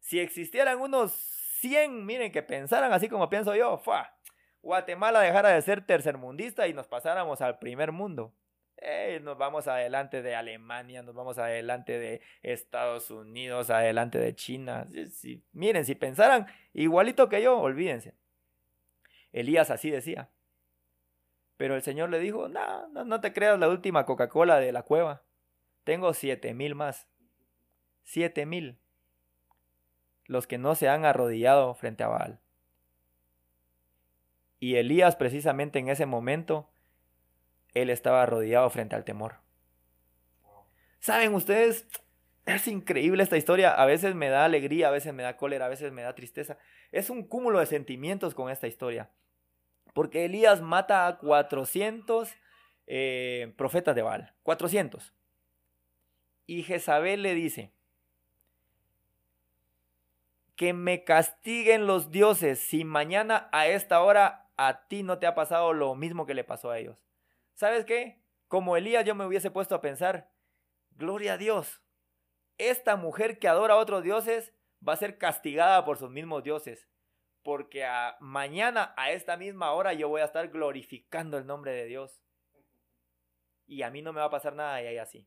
Si 0.00 0.18
existieran 0.18 0.80
unos 0.80 1.12
100, 1.60 2.04
miren, 2.04 2.32
que 2.32 2.42
pensaran 2.42 2.92
así 2.92 3.08
como 3.08 3.30
pienso 3.30 3.54
yo, 3.54 3.78
¡fua! 3.78 4.16
Guatemala 4.62 5.20
dejara 5.20 5.50
de 5.50 5.62
ser 5.62 5.86
tercermundista 5.86 6.66
y 6.66 6.74
nos 6.74 6.88
pasáramos 6.88 7.40
al 7.40 7.60
primer 7.60 7.92
mundo. 7.92 8.34
Nos 9.22 9.38
vamos 9.38 9.68
adelante 9.68 10.22
de 10.22 10.34
Alemania, 10.34 11.02
nos 11.02 11.14
vamos 11.14 11.38
adelante 11.38 11.98
de 11.98 12.20
Estados 12.42 13.10
Unidos, 13.10 13.70
adelante 13.70 14.18
de 14.18 14.34
China. 14.34 14.86
miren, 15.52 15.84
si 15.84 15.94
pensaran 15.94 16.46
igualito 16.72 17.28
que 17.28 17.42
yo, 17.42 17.58
olvídense. 17.58 18.14
Elías 19.32 19.70
así 19.70 19.90
decía. 19.90 20.28
Pero 21.56 21.76
el 21.76 21.82
Señor 21.82 22.10
le 22.10 22.18
dijo, 22.18 22.48
no, 22.48 22.88
no, 22.88 23.04
no 23.04 23.20
te 23.20 23.32
creas 23.32 23.58
la 23.58 23.68
última 23.68 24.04
Coca-Cola 24.04 24.58
de 24.58 24.72
la 24.72 24.82
cueva. 24.82 25.22
Tengo 25.84 26.12
siete 26.12 26.54
mil 26.54 26.74
más. 26.74 27.08
Siete 28.02 28.44
mil. 28.46 28.78
Los 30.26 30.46
que 30.46 30.58
no 30.58 30.74
se 30.74 30.88
han 30.88 31.04
arrodillado 31.04 31.74
frente 31.74 32.02
a 32.02 32.08
Baal. 32.08 32.40
Y 34.58 34.76
Elías 34.76 35.16
precisamente 35.16 35.78
en 35.78 35.88
ese 35.88 36.06
momento, 36.06 36.70
él 37.74 37.90
estaba 37.90 38.24
rodeado 38.26 38.68
frente 38.70 38.96
al 38.96 39.04
temor. 39.04 39.36
¿Saben 41.00 41.34
ustedes? 41.34 41.86
Es 42.46 42.66
increíble 42.68 43.22
esta 43.22 43.36
historia. 43.36 43.72
A 43.74 43.84
veces 43.86 44.14
me 44.14 44.28
da 44.28 44.44
alegría, 44.44 44.88
a 44.88 44.92
veces 44.92 45.12
me 45.12 45.22
da 45.22 45.36
cólera, 45.36 45.66
a 45.66 45.68
veces 45.68 45.92
me 45.92 46.02
da 46.02 46.14
tristeza. 46.14 46.56
Es 46.92 47.10
un 47.10 47.24
cúmulo 47.26 47.58
de 47.58 47.66
sentimientos 47.66 48.34
con 48.34 48.50
esta 48.50 48.66
historia. 48.66 49.10
Porque 49.92 50.24
Elías 50.24 50.60
mata 50.60 51.06
a 51.06 51.18
400 51.18 52.34
eh, 52.86 53.52
profetas 53.56 53.94
de 53.94 54.02
Baal. 54.02 54.34
400. 54.42 55.12
Y 56.46 56.62
Jezabel 56.62 57.22
le 57.22 57.34
dice, 57.34 57.72
que 60.56 60.72
me 60.72 61.04
castiguen 61.04 61.86
los 61.86 62.10
dioses 62.10 62.60
si 62.60 62.84
mañana 62.84 63.48
a 63.52 63.66
esta 63.66 64.00
hora 64.02 64.48
a 64.56 64.86
ti 64.86 65.02
no 65.02 65.18
te 65.18 65.26
ha 65.26 65.34
pasado 65.34 65.72
lo 65.72 65.94
mismo 65.94 66.26
que 66.26 66.34
le 66.34 66.44
pasó 66.44 66.70
a 66.70 66.78
ellos. 66.78 66.96
¿Sabes 67.54 67.84
qué? 67.84 68.20
Como 68.48 68.76
Elías 68.76 69.04
yo 69.04 69.14
me 69.14 69.26
hubiese 69.26 69.50
puesto 69.50 69.74
a 69.74 69.80
pensar, 69.80 70.30
gloria 70.92 71.34
a 71.34 71.38
Dios, 71.38 71.82
esta 72.58 72.96
mujer 72.96 73.38
que 73.38 73.48
adora 73.48 73.74
a 73.74 73.78
otros 73.78 74.02
dioses 74.02 74.52
va 74.86 74.92
a 74.92 74.96
ser 74.96 75.18
castigada 75.18 75.84
por 75.84 75.98
sus 75.98 76.10
mismos 76.10 76.44
dioses, 76.44 76.88
porque 77.42 77.86
mañana 78.20 78.94
a 78.96 79.10
esta 79.12 79.36
misma 79.36 79.72
hora 79.72 79.92
yo 79.92 80.08
voy 80.08 80.20
a 80.20 80.26
estar 80.26 80.48
glorificando 80.48 81.38
el 81.38 81.46
nombre 81.46 81.72
de 81.72 81.86
Dios. 81.86 82.20
Y 83.66 83.82
a 83.82 83.90
mí 83.90 84.02
no 84.02 84.12
me 84.12 84.20
va 84.20 84.26
a 84.26 84.30
pasar 84.30 84.54
nada 84.54 84.82
y 84.82 84.86
ahí 84.86 84.98
así. 84.98 85.26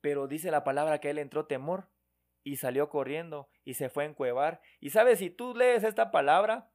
Pero 0.00 0.28
dice 0.28 0.50
la 0.50 0.64
palabra 0.64 1.00
que 1.00 1.10
él 1.10 1.18
entró 1.18 1.46
temor 1.46 1.88
y 2.42 2.56
salió 2.56 2.88
corriendo 2.90 3.48
y 3.64 3.74
se 3.74 3.88
fue 3.88 4.04
a 4.04 4.08
encuevar. 4.08 4.60
Y 4.78 4.90
sabes, 4.90 5.18
si 5.18 5.30
tú 5.30 5.54
lees 5.54 5.82
esta 5.82 6.10
palabra, 6.10 6.70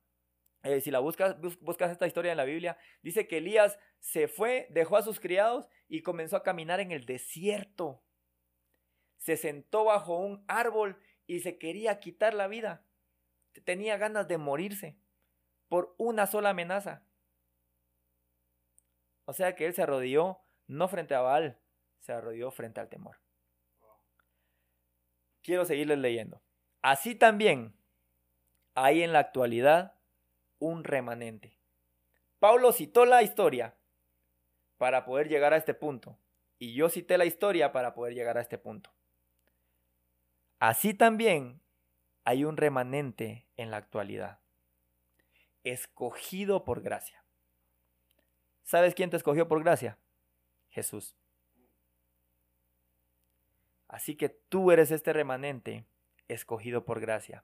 eh, 0.64 0.82
si 0.82 0.92
la 0.92 1.00
buscas, 1.00 1.40
buscas 1.62 1.92
esta 1.92 2.08
historia 2.08 2.32
en 2.32 2.38
la 2.38 2.44
Biblia, 2.44 2.78
dice 3.02 3.28
que 3.28 3.38
Elías 3.38 3.80
se 4.00 4.28
fue, 4.28 4.68
dejó 4.72 4.98
a 4.98 5.04
sus 5.04 5.20
criados 5.20 5.70
y 5.88 6.02
comenzó 6.02 6.36
a 6.36 6.44
caminar 6.44 6.80
en 6.80 6.92
el 6.92 7.06
desierto. 7.06 8.04
Se 9.18 9.38
sentó 9.38 9.86
bajo 9.86 10.18
un 10.18 10.44
árbol 10.48 11.00
y 11.28 11.40
se 11.40 11.58
quería 11.58 12.00
quitar 12.00 12.34
la 12.34 12.48
vida. 12.48 12.86
Tenía 13.64 13.98
ganas 13.98 14.28
de 14.28 14.38
morirse 14.38 14.98
por 15.70 15.96
una 15.98 16.28
sola 16.28 16.50
amenaza. 16.50 17.04
O 19.26 19.34
sea 19.34 19.56
que 19.56 19.66
él 19.66 19.74
se 19.74 19.84
arrodilló 19.84 20.40
no 20.68 20.88
frente 20.88 21.16
a 21.16 21.22
Baal, 21.22 21.60
se 22.00 22.14
arrodilló 22.14 22.52
frente 22.52 22.80
al 22.80 22.90
temor. 22.90 23.18
Quiero 25.42 25.66
seguirles 25.66 26.00
leyendo. 26.00 26.42
Así 26.82 27.16
también 27.16 27.76
hay 28.76 29.04
en 29.04 29.14
la 29.14 29.20
actualidad 29.20 29.99
un 30.60 30.84
remanente. 30.84 31.58
Pablo 32.40 32.72
citó 32.72 33.06
la 33.06 33.24
historia 33.24 33.76
para 34.78 35.06
poder 35.06 35.28
llegar 35.28 35.54
a 35.54 35.58
este 35.58 35.74
punto. 35.74 36.18
Y 36.58 36.74
yo 36.74 36.90
cité 36.90 37.18
la 37.18 37.26
historia 37.26 37.72
para 37.72 37.94
poder 37.94 38.14
llegar 38.14 38.38
a 38.38 38.42
este 38.42 38.58
punto. 38.58 38.92
Así 40.60 40.94
también 40.94 41.62
hay 42.26 42.44
un 42.44 42.58
remanente 42.58 43.48
en 43.56 43.72
la 43.72 43.78
actualidad, 43.78 44.40
escogido 45.64 46.66
por 46.66 46.82
gracia. 46.82 47.24
¿Sabes 48.64 48.94
quién 48.94 49.10
te 49.10 49.18
escogió 49.18 49.48
por 49.48 49.64
gracia? 49.64 49.98
Jesús. 50.70 51.16
Así 53.88 54.16
que 54.16 54.30
tú 54.30 54.72
eres 54.72 54.92
este 54.92 55.14
remanente 55.14 55.86
escogido 56.28 56.86
por 56.86 57.00
gracia. 57.00 57.44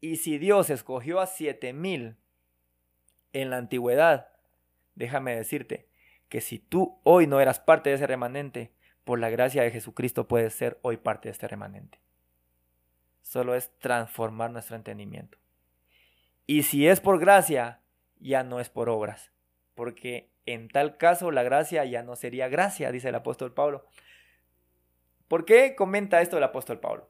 Y 0.00 0.16
si 0.16 0.38
Dios 0.38 0.70
escogió 0.70 1.20
a 1.20 1.26
siete 1.26 1.72
mil 1.72 2.16
en 3.32 3.50
la 3.50 3.56
antigüedad, 3.56 4.28
déjame 4.94 5.34
decirte 5.36 5.88
que 6.28 6.40
si 6.40 6.58
tú 6.58 7.00
hoy 7.04 7.26
no 7.26 7.40
eras 7.40 7.60
parte 7.60 7.90
de 7.90 7.96
ese 7.96 8.06
remanente, 8.06 8.72
por 9.04 9.18
la 9.18 9.30
gracia 9.30 9.62
de 9.62 9.70
Jesucristo 9.70 10.28
puedes 10.28 10.54
ser 10.54 10.78
hoy 10.82 10.96
parte 10.96 11.28
de 11.28 11.32
este 11.32 11.48
remanente. 11.48 12.00
Solo 13.22 13.54
es 13.54 13.76
transformar 13.78 14.50
nuestro 14.50 14.76
entendimiento. 14.76 15.38
Y 16.46 16.64
si 16.64 16.88
es 16.88 17.00
por 17.00 17.18
gracia, 17.18 17.80
ya 18.18 18.44
no 18.44 18.60
es 18.60 18.68
por 18.68 18.88
obras, 18.88 19.32
porque 19.74 20.30
en 20.46 20.68
tal 20.68 20.96
caso 20.96 21.30
la 21.30 21.42
gracia 21.42 21.84
ya 21.84 22.02
no 22.02 22.16
sería 22.16 22.48
gracia, 22.48 22.92
dice 22.92 23.08
el 23.08 23.14
apóstol 23.14 23.54
Pablo. 23.54 23.86
¿Por 25.28 25.44
qué 25.44 25.74
comenta 25.74 26.20
esto 26.20 26.36
el 26.36 26.44
apóstol 26.44 26.80
Pablo? 26.80 27.08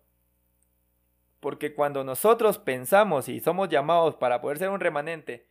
Porque 1.40 1.74
cuando 1.74 2.04
nosotros 2.04 2.58
pensamos 2.58 3.28
y 3.28 3.40
somos 3.40 3.68
llamados 3.68 4.16
para 4.16 4.40
poder 4.40 4.58
ser 4.58 4.68
un 4.68 4.80
remanente, 4.80 5.46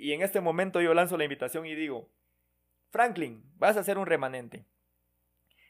y 0.00 0.12
en 0.12 0.22
este 0.22 0.40
momento 0.40 0.80
yo 0.80 0.94
lanzo 0.94 1.16
la 1.16 1.24
invitación 1.24 1.66
y 1.66 1.74
digo, 1.74 2.08
Franklin, 2.90 3.42
vas 3.56 3.76
a 3.76 3.84
ser 3.84 3.98
un 3.98 4.06
remanente. 4.06 4.64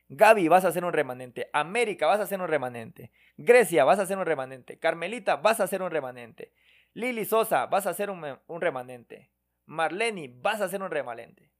Gaby, 0.09 0.49
vas 0.49 0.65
a 0.65 0.73
ser 0.73 0.85
un 0.85 0.93
remanente. 0.93 1.49
América, 1.53 2.07
vas 2.07 2.19
a 2.19 2.27
ser 2.27 2.41
un 2.41 2.49
remanente. 2.49 3.13
Grecia, 3.37 3.85
vas 3.85 4.01
a 4.01 4.07
ser 4.07 4.19
un 4.19 4.27
remanente. 4.27 4.79
Carmelita, 4.79 5.37
vas 5.37 5.61
a 5.61 5.67
ser 5.69 5.83
un 5.83 5.91
remanente. 5.91 6.53
Lili 6.95 7.25
Sosa, 7.25 7.67
vas 7.67 7.87
a 7.87 7.95
ser 7.95 8.11
un, 8.11 8.61
remanente. 8.61 9.31
Marleni, 9.67 10.27
vas 10.27 10.61
a 10.61 10.69
ser 10.69 10.83
un 10.83 10.91
remanente. 10.91 11.53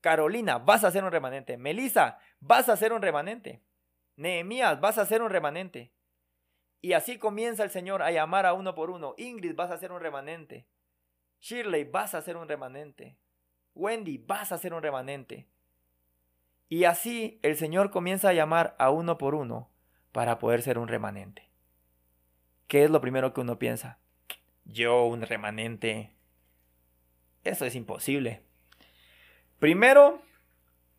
Carolina, 0.00 0.58
vas 0.58 0.82
a 0.82 0.90
ser 0.90 1.04
un 1.04 1.12
remanente. 1.12 1.56
Melissa, 1.56 2.18
vas 2.40 2.68
a 2.68 2.76
ser 2.76 2.92
un 2.92 3.02
remanente. 3.02 3.62
Nehemías, 4.16 4.80
vas 4.80 4.98
a 4.98 5.06
ser 5.06 5.22
un 5.22 5.30
remanente. 5.30 5.92
Y 6.80 6.94
así 6.94 7.18
comienza 7.18 7.62
el 7.62 7.70
Señor 7.70 8.02
a 8.02 8.10
llamar 8.10 8.46
a 8.46 8.54
uno 8.54 8.74
por 8.74 8.90
uno. 8.90 9.14
Ingrid, 9.18 9.54
vas 9.54 9.70
a 9.70 9.78
ser 9.78 9.92
un 9.92 10.00
remanente. 10.00 10.66
Shirley, 11.40 11.84
vas 11.84 12.14
a 12.14 12.22
ser 12.22 12.36
un 12.36 12.48
remanente. 12.48 13.16
Wendy, 13.74 14.18
vas 14.18 14.52
a 14.52 14.58
ser 14.58 14.74
un 14.74 14.82
remanente. 14.82 15.48
Y 16.68 16.84
así 16.84 17.40
el 17.42 17.56
Señor 17.56 17.90
comienza 17.90 18.28
a 18.28 18.32
llamar 18.32 18.76
a 18.78 18.90
uno 18.90 19.18
por 19.18 19.34
uno 19.34 19.70
para 20.12 20.38
poder 20.38 20.62
ser 20.62 20.78
un 20.78 20.88
remanente. 20.88 21.50
¿Qué 22.68 22.84
es 22.84 22.90
lo 22.90 23.00
primero 23.00 23.32
que 23.32 23.40
uno 23.40 23.58
piensa? 23.58 23.98
Yo, 24.64 25.04
un 25.04 25.22
remanente. 25.22 26.14
Eso 27.42 27.64
es 27.64 27.74
imposible. 27.74 28.42
Primero, 29.58 30.22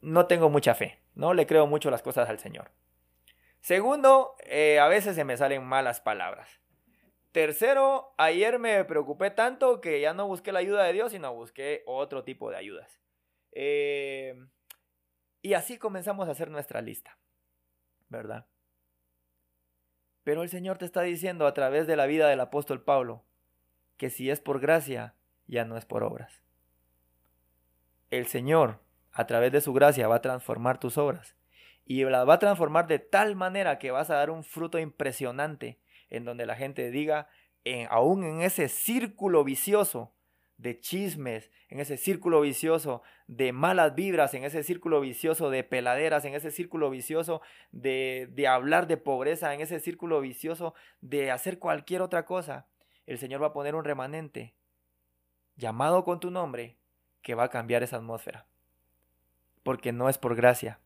no 0.01 0.25
tengo 0.25 0.49
mucha 0.49 0.75
fe. 0.75 0.99
No 1.15 1.33
le 1.33 1.45
creo 1.45 1.67
mucho 1.67 1.91
las 1.91 2.01
cosas 2.01 2.29
al 2.29 2.39
Señor. 2.39 2.71
Segundo, 3.61 4.35
eh, 4.45 4.79
a 4.79 4.87
veces 4.87 5.15
se 5.15 5.23
me 5.23 5.37
salen 5.37 5.63
malas 5.63 6.01
palabras. 6.01 6.59
Tercero, 7.31 8.13
ayer 8.17 8.59
me 8.59 8.83
preocupé 8.83 9.31
tanto 9.31 9.79
que 9.79 10.01
ya 10.01 10.13
no 10.13 10.27
busqué 10.27 10.51
la 10.51 10.59
ayuda 10.59 10.83
de 10.83 10.93
Dios, 10.93 11.11
sino 11.11 11.33
busqué 11.33 11.83
otro 11.85 12.23
tipo 12.23 12.49
de 12.49 12.57
ayudas. 12.57 12.99
Eh, 13.53 14.35
y 15.41 15.53
así 15.53 15.77
comenzamos 15.77 16.27
a 16.27 16.31
hacer 16.31 16.49
nuestra 16.49 16.81
lista, 16.81 17.17
¿verdad? 18.09 18.47
Pero 20.23 20.43
el 20.43 20.49
Señor 20.49 20.77
te 20.77 20.85
está 20.85 21.01
diciendo 21.01 21.47
a 21.47 21.53
través 21.53 21.87
de 21.87 21.95
la 21.95 22.05
vida 22.05 22.27
del 22.27 22.41
apóstol 22.41 22.83
Pablo 22.83 23.23
que 23.97 24.09
si 24.09 24.29
es 24.29 24.41
por 24.41 24.59
gracia, 24.59 25.15
ya 25.47 25.63
no 25.63 25.77
es 25.77 25.85
por 25.85 26.03
obras. 26.03 26.41
El 28.09 28.27
Señor, 28.27 28.79
a 29.13 29.25
través 29.25 29.51
de 29.51 29.61
su 29.61 29.73
gracia, 29.73 30.07
va 30.07 30.15
a 30.15 30.21
transformar 30.21 30.79
tus 30.79 30.97
obras 30.97 31.35
y 31.85 32.03
las 32.03 32.27
va 32.27 32.35
a 32.35 32.39
transformar 32.39 32.87
de 32.87 32.99
tal 32.99 33.35
manera 33.35 33.79
que 33.79 33.91
vas 33.91 34.09
a 34.09 34.15
dar 34.15 34.29
un 34.29 34.43
fruto 34.43 34.79
impresionante 34.79 35.79
en 36.11 36.25
donde 36.25 36.45
la 36.45 36.55
gente 36.55 36.91
diga, 36.91 37.27
aún 37.89 38.23
en 38.23 38.41
ese 38.41 38.69
círculo 38.69 39.43
vicioso 39.43 40.13
de 40.57 40.79
chismes, 40.79 41.49
en 41.69 41.79
ese 41.79 41.97
círculo 41.97 42.41
vicioso 42.41 43.01
de 43.25 43.51
malas 43.51 43.95
vibras, 43.95 44.35
en 44.35 44.43
ese 44.43 44.61
círculo 44.61 45.01
vicioso 45.01 45.49
de 45.49 45.63
peladeras, 45.63 46.23
en 46.25 46.35
ese 46.35 46.51
círculo 46.51 46.91
vicioso 46.91 47.41
de, 47.71 48.29
de 48.31 48.47
hablar 48.47 48.85
de 48.85 48.97
pobreza, 48.97 49.53
en 49.55 49.61
ese 49.61 49.79
círculo 49.79 50.21
vicioso 50.21 50.75
de 51.01 51.31
hacer 51.31 51.57
cualquier 51.57 52.03
otra 52.03 52.25
cosa, 52.25 52.67
el 53.07 53.17
Señor 53.17 53.41
va 53.41 53.47
a 53.47 53.53
poner 53.53 53.73
un 53.73 53.83
remanente 53.83 54.53
llamado 55.55 56.03
con 56.03 56.19
tu 56.19 56.29
nombre 56.29 56.77
que 57.23 57.35
va 57.35 57.45
a 57.45 57.49
cambiar 57.49 57.81
esa 57.81 57.97
atmósfera. 57.97 58.45
Porque 59.63 59.91
no 59.91 60.09
es 60.09 60.17
por 60.17 60.35
gracia, 60.35 60.79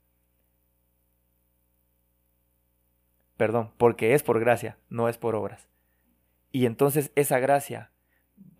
Perdón, 3.37 3.71
porque 3.77 4.13
es 4.13 4.23
por 4.23 4.39
gracia, 4.39 4.77
no 4.89 5.09
es 5.09 5.17
por 5.17 5.35
obras. 5.35 5.67
Y 6.51 6.65
entonces 6.65 7.11
esa 7.15 7.39
gracia 7.39 7.91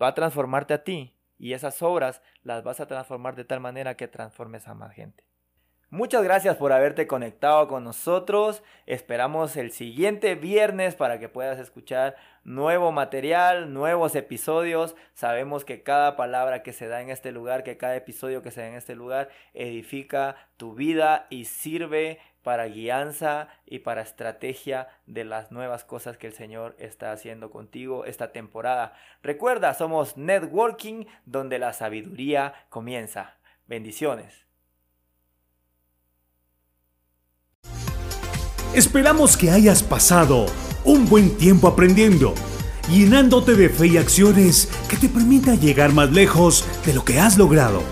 va 0.00 0.08
a 0.08 0.14
transformarte 0.14 0.74
a 0.74 0.84
ti 0.84 1.16
y 1.38 1.52
esas 1.52 1.82
obras 1.82 2.22
las 2.42 2.62
vas 2.62 2.80
a 2.80 2.86
transformar 2.86 3.36
de 3.36 3.44
tal 3.44 3.60
manera 3.60 3.96
que 3.96 4.08
transformes 4.08 4.68
a 4.68 4.74
más 4.74 4.92
gente. 4.92 5.24
Muchas 5.90 6.24
gracias 6.24 6.56
por 6.56 6.72
haberte 6.72 7.06
conectado 7.06 7.68
con 7.68 7.84
nosotros. 7.84 8.64
Esperamos 8.86 9.56
el 9.56 9.70
siguiente 9.70 10.34
viernes 10.34 10.96
para 10.96 11.20
que 11.20 11.28
puedas 11.28 11.60
escuchar 11.60 12.16
nuevo 12.42 12.90
material, 12.90 13.72
nuevos 13.72 14.16
episodios. 14.16 14.96
Sabemos 15.14 15.64
que 15.64 15.84
cada 15.84 16.16
palabra 16.16 16.64
que 16.64 16.72
se 16.72 16.88
da 16.88 17.02
en 17.02 17.10
este 17.10 17.30
lugar, 17.30 17.62
que 17.62 17.76
cada 17.76 17.94
episodio 17.94 18.42
que 18.42 18.50
se 18.50 18.62
da 18.62 18.66
en 18.66 18.74
este 18.74 18.96
lugar, 18.96 19.28
edifica 19.54 20.34
tu 20.56 20.74
vida 20.74 21.28
y 21.30 21.44
sirve 21.44 22.18
para 22.42 22.66
guianza 22.66 23.48
y 23.64 23.78
para 23.78 24.02
estrategia 24.02 24.88
de 25.06 25.24
las 25.24 25.52
nuevas 25.52 25.84
cosas 25.84 26.18
que 26.18 26.26
el 26.26 26.32
Señor 26.32 26.74
está 26.80 27.12
haciendo 27.12 27.52
contigo 27.52 28.04
esta 28.06 28.32
temporada. 28.32 28.94
Recuerda, 29.22 29.72
somos 29.72 30.16
Networking 30.16 31.04
donde 31.26 31.60
la 31.60 31.72
sabiduría 31.72 32.54
comienza. 32.70 33.36
Bendiciones. 33.68 34.45
Esperamos 38.76 39.38
que 39.38 39.50
hayas 39.50 39.82
pasado 39.82 40.44
un 40.84 41.08
buen 41.08 41.30
tiempo 41.38 41.66
aprendiendo, 41.66 42.34
llenándote 42.90 43.54
de 43.54 43.70
fe 43.70 43.86
y 43.86 43.96
acciones 43.96 44.68
que 44.90 44.98
te 44.98 45.08
permitan 45.08 45.58
llegar 45.58 45.94
más 45.94 46.12
lejos 46.12 46.62
de 46.84 46.92
lo 46.92 47.02
que 47.02 47.18
has 47.18 47.38
logrado. 47.38 47.82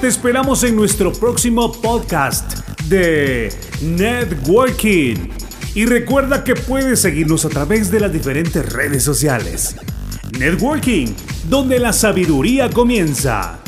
Te 0.00 0.06
esperamos 0.06 0.62
en 0.62 0.76
nuestro 0.76 1.10
próximo 1.12 1.72
podcast 1.72 2.60
de 2.84 3.52
Networking. 3.82 5.30
Y 5.74 5.84
recuerda 5.86 6.44
que 6.44 6.54
puedes 6.54 7.00
seguirnos 7.00 7.44
a 7.44 7.48
través 7.48 7.90
de 7.90 7.98
las 7.98 8.12
diferentes 8.12 8.72
redes 8.72 9.02
sociales. 9.02 9.74
Networking, 10.38 11.08
donde 11.50 11.80
la 11.80 11.92
sabiduría 11.92 12.70
comienza. 12.70 13.58